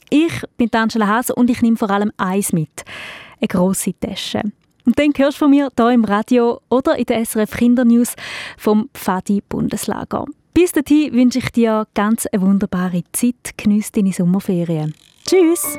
Ich 0.09 0.41
bin 0.57 0.69
Angela 0.73 1.07
Hase 1.07 1.35
und 1.35 1.49
ich 1.49 1.61
nehme 1.61 1.77
vor 1.77 1.89
allem 1.91 2.11
eins 2.17 2.51
mit. 2.51 2.83
Eine 3.39 3.47
grosse 3.47 3.93
Tasche. 3.99 4.41
Und 4.85 4.97
dann 4.97 5.11
hörst 5.15 5.37
du 5.37 5.45
von 5.45 5.51
mir 5.51 5.69
hier 5.77 5.89
im 5.91 6.05
Radio 6.05 6.61
oder 6.69 6.97
in 6.97 7.05
der 7.05 7.23
SRF 7.25 7.57
Kindernews 7.57 8.15
vom 8.57 8.89
Pfadi 8.93 9.43
Bundeslager. 9.47 10.25
Bis 10.57 10.71
dahin 10.71 11.13
wünsche 11.13 11.37
ich 11.37 11.51
dir 11.51 11.85
ganz 11.93 12.25
eine 12.25 12.41
wunderbare 12.41 13.03
Zeit. 13.11 13.55
Genieß 13.57 13.91
deine 13.91 14.11
Sommerferien. 14.11 14.95
Tschüss! 15.23 15.77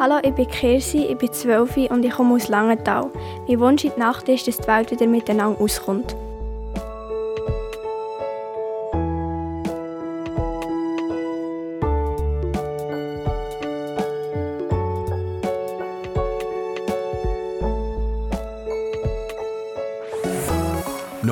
Hallo, 0.00 0.18
ich 0.24 0.34
bin 0.34 0.48
Kirsi, 0.48 1.04
ich 1.04 1.18
bin 1.18 1.32
12 1.32 1.76
und 1.90 2.04
ich 2.04 2.10
komme 2.10 2.34
aus 2.34 2.48
Langenthal. 2.48 3.12
Mein 3.46 3.60
Wunsch 3.60 3.84
in 3.84 3.90
der 3.90 4.00
Nacht 4.00 4.28
ist, 4.28 4.48
dass 4.48 4.56
die 4.56 4.66
Welt 4.66 4.90
wieder 4.90 5.06
miteinander 5.06 5.60
auskommt. 5.60 6.16